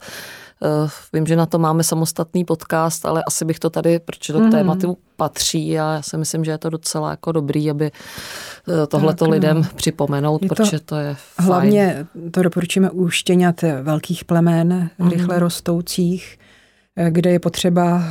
Eh, 0.63 0.89
vím, 1.13 1.25
že 1.25 1.35
na 1.35 1.45
to 1.45 1.59
máme 1.59 1.83
samostatný 1.83 2.45
podcast, 2.45 3.05
ale 3.05 3.23
asi 3.27 3.45
bych 3.45 3.59
to 3.59 3.69
tady, 3.69 3.99
protože 3.99 4.33
to 4.33 4.39
k 4.39 4.41
mhm. 4.41 4.51
tématu 4.51 4.97
patří 5.15 5.79
a 5.79 5.93
já 5.93 6.01
si 6.01 6.17
myslím, 6.17 6.45
že 6.45 6.51
je 6.51 6.57
to 6.57 6.69
docela 6.69 7.09
jako 7.09 7.31
dobrý, 7.31 7.69
aby 7.69 7.91
eh, 7.91 8.87
tohleto 8.87 9.29
lidem 9.29 9.57
no. 9.57 9.63
připomenout, 9.75 10.43
je 10.43 10.49
protože 10.49 10.79
to, 10.79 10.85
to 10.85 10.95
je 10.95 11.15
fajn. 11.15 11.47
Hlavně 11.47 12.07
to 12.31 12.41
doporučíme 12.41 12.89
u 12.89 13.09
štěňat 13.09 13.61
velkých 13.81 14.25
plemen, 14.25 14.89
mm. 14.99 15.09
rychle 15.09 15.39
rostoucích, 15.39 16.39
eh, 16.95 17.11
kde 17.11 17.31
je 17.31 17.39
potřeba 17.39 18.03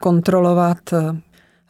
kontrolovat 0.00 0.78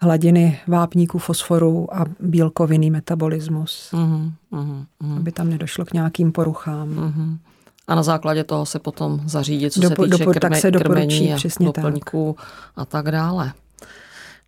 hladiny 0.00 0.60
vápníků, 0.66 1.18
fosforu 1.18 1.96
a 1.96 2.04
bílkovinný 2.20 2.90
metabolismus, 2.90 3.90
mm, 3.92 4.32
mm, 4.50 4.84
mm. 5.02 5.16
aby 5.16 5.32
tam 5.32 5.50
nedošlo 5.50 5.84
k 5.84 5.92
nějakým 5.92 6.32
poruchám. 6.32 6.88
Mm 6.88 7.38
a 7.88 7.94
na 7.94 8.02
základě 8.02 8.44
toho 8.44 8.66
se 8.66 8.78
potom 8.78 9.20
zařídit, 9.24 9.72
co 9.72 9.80
Dopo, 9.80 10.02
se 10.02 10.10
týče 10.10 10.24
dopo, 10.24 10.30
krme, 10.30 10.40
tak 10.40 10.56
se 10.56 10.70
krmení 10.70 11.34
a 11.34 11.38
doplňků 11.60 12.36
tak. 12.38 12.46
a 12.76 12.84
tak 12.84 13.10
dále. 13.10 13.52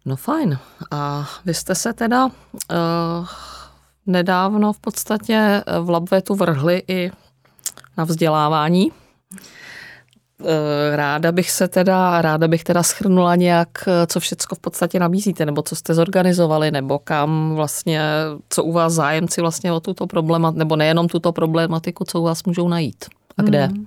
No 0.04 0.16
fajn. 0.16 0.58
A 0.90 1.28
vy 1.44 1.54
jste 1.54 1.74
se 1.74 1.92
teda 1.92 2.26
uh, 2.26 2.30
nedávno 4.06 4.72
v 4.72 4.78
podstatě 4.78 5.62
v 5.80 5.90
Labvetu 5.90 6.34
vrhli 6.34 6.82
i 6.88 7.10
na 7.96 8.04
vzdělávání. 8.04 8.92
Eh, 10.44 10.96
ráda 10.96 11.32
bych 11.32 11.50
se 11.50 11.68
teda, 11.68 12.22
ráda 12.22 12.48
bych 12.48 12.64
teda 12.64 12.82
schrnula 12.82 13.36
nějak, 13.36 13.68
co 14.06 14.20
všecko 14.20 14.54
v 14.54 14.58
podstatě 14.58 14.98
nabízíte, 14.98 15.46
nebo 15.46 15.62
co 15.62 15.76
jste 15.76 15.94
zorganizovali, 15.94 16.70
nebo 16.70 16.98
kam 16.98 17.54
vlastně, 17.54 18.02
co 18.48 18.64
u 18.64 18.72
vás 18.72 18.92
zájemci 18.92 19.40
vlastně 19.40 19.72
o 19.72 19.80
tuto 19.80 20.06
problematiku, 20.06 20.58
nebo 20.58 20.76
nejenom 20.76 21.08
tuto 21.08 21.32
problematiku, 21.32 22.04
co 22.04 22.20
u 22.20 22.24
vás 22.24 22.44
můžou 22.44 22.68
najít 22.68 23.04
a 23.40 23.42
kde? 23.42 23.66
Hmm. 23.66 23.86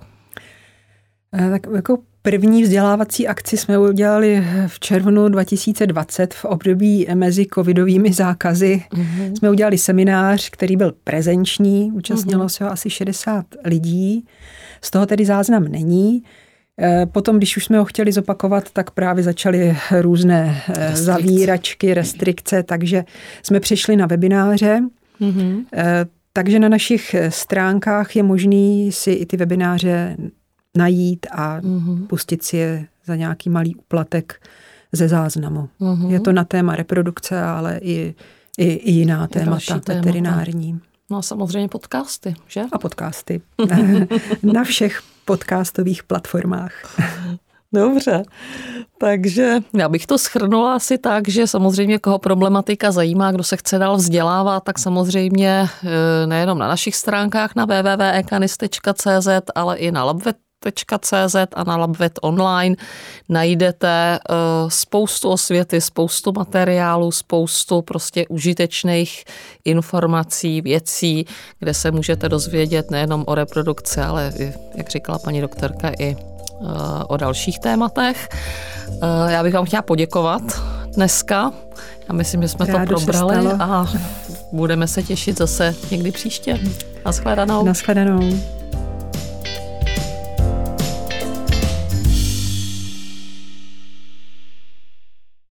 Tak 1.50 1.66
jako 1.74 1.98
první 2.22 2.62
vzdělávací 2.62 3.28
akci 3.28 3.56
jsme 3.56 3.78
udělali 3.78 4.44
v 4.66 4.80
červnu 4.80 5.28
2020 5.28 6.34
v 6.34 6.44
období 6.44 7.06
mezi 7.14 7.46
covidovými 7.54 8.12
zákazy. 8.12 8.82
Mm-hmm. 8.92 9.38
Jsme 9.38 9.50
udělali 9.50 9.78
seminář, 9.78 10.50
který 10.50 10.76
byl 10.76 10.94
prezenční, 11.04 11.92
účastnilo 11.92 12.44
mm-hmm. 12.44 12.48
se 12.48 12.64
ho 12.64 12.70
asi 12.70 12.90
60 12.90 13.46
lidí. 13.64 14.26
Z 14.82 14.90
toho 14.90 15.06
tedy 15.06 15.24
záznam 15.24 15.64
není. 15.64 16.22
Eh, 16.80 17.06
potom, 17.06 17.36
když 17.36 17.56
už 17.56 17.64
jsme 17.64 17.78
ho 17.78 17.84
chtěli 17.84 18.12
zopakovat, 18.12 18.70
tak 18.70 18.90
právě 18.90 19.24
začaly 19.24 19.76
různé 20.00 20.62
restrikce. 20.68 21.02
zavíračky, 21.02 21.94
restrikce, 21.94 22.62
takže 22.62 23.04
jsme 23.42 23.60
přišli 23.60 23.96
na 23.96 24.06
webináře. 24.06 24.80
Mm-hmm. 25.20 25.64
Takže 26.36 26.58
na 26.58 26.68
našich 26.68 27.14
eh, 27.14 27.30
stránkách 27.30 28.16
je 28.16 28.22
možný 28.22 28.92
si 28.92 29.10
i 29.10 29.26
ty 29.26 29.36
webináře 29.36 30.16
najít 30.76 31.26
a 31.32 31.60
mm-hmm. 31.60 32.06
pustit 32.06 32.42
si 32.42 32.56
je 32.56 32.86
za 33.04 33.16
nějaký 33.16 33.50
malý 33.50 33.76
uplatek 33.76 34.42
ze 34.92 35.08
záznamu. 35.08 35.68
Mm-hmm. 35.80 36.10
Je 36.10 36.20
to 36.20 36.32
na 36.32 36.44
téma 36.44 36.76
reprodukce, 36.76 37.42
ale 37.42 37.78
i, 37.78 38.14
i, 38.58 38.64
i 38.64 38.90
jiná 38.90 39.26
témata 39.26 39.80
veterinární. 39.88 40.80
No 41.10 41.18
a 41.18 41.22
samozřejmě 41.22 41.68
podcasty, 41.68 42.34
že? 42.48 42.62
A 42.72 42.78
podcasty. 42.78 43.40
na 44.42 44.64
všech 44.64 45.02
podcastových 45.24 46.02
platformách. 46.02 46.96
Dobře, 47.74 48.22
takže 48.98 49.60
já 49.74 49.88
bych 49.88 50.06
to 50.06 50.18
schrnula 50.18 50.74
asi 50.74 50.98
tak, 50.98 51.28
že 51.28 51.46
samozřejmě 51.46 51.98
koho 51.98 52.18
problematika 52.18 52.92
zajímá, 52.92 53.32
kdo 53.32 53.42
se 53.42 53.56
chce 53.56 53.78
dál 53.78 53.96
vzdělávat, 53.96 54.64
tak 54.64 54.78
samozřejmě 54.78 55.68
eh, 55.84 56.26
nejenom 56.26 56.58
na 56.58 56.68
našich 56.68 56.96
stránkách 56.96 57.54
na 57.54 57.64
www.ekanis.cz, 57.64 59.28
ale 59.54 59.76
i 59.76 59.92
na 59.92 60.04
labvet 60.04 60.36
CZ 61.00 61.36
a 61.54 61.64
na 61.64 61.76
Labvet 61.76 62.18
online 62.22 62.76
najdete 63.28 64.18
eh, 64.18 64.34
spoustu 64.68 65.28
osvěty, 65.28 65.80
spoustu 65.80 66.32
materiálu, 66.32 67.12
spoustu 67.12 67.82
prostě 67.82 68.26
užitečných 68.28 69.24
informací, 69.64 70.60
věcí, 70.60 71.26
kde 71.58 71.74
se 71.74 71.90
můžete 71.90 72.28
dozvědět 72.28 72.90
nejenom 72.90 73.24
o 73.26 73.34
reprodukci, 73.34 74.00
ale 74.00 74.32
i, 74.38 74.52
jak 74.74 74.88
říkala 74.88 75.18
paní 75.18 75.40
doktorka, 75.40 75.92
i 75.98 76.16
o 77.08 77.16
dalších 77.16 77.58
tématech. 77.58 78.28
Eh, 79.02 79.32
já 79.32 79.42
bych 79.42 79.54
vám 79.54 79.64
chtěla 79.64 79.82
poděkovat 79.82 80.42
dneska. 80.94 81.52
Já 82.08 82.14
myslím, 82.14 82.42
že 82.42 82.48
jsme 82.48 82.66
Rádu 82.66 82.94
to 82.94 83.00
probrali 83.00 83.46
a 83.58 83.86
budeme 84.52 84.88
se 84.88 85.02
těšit 85.02 85.38
zase 85.38 85.74
někdy 85.90 86.12
příště. 86.12 86.60
Naschledanou. 87.04 87.64
Naschledanou. 87.64 88.20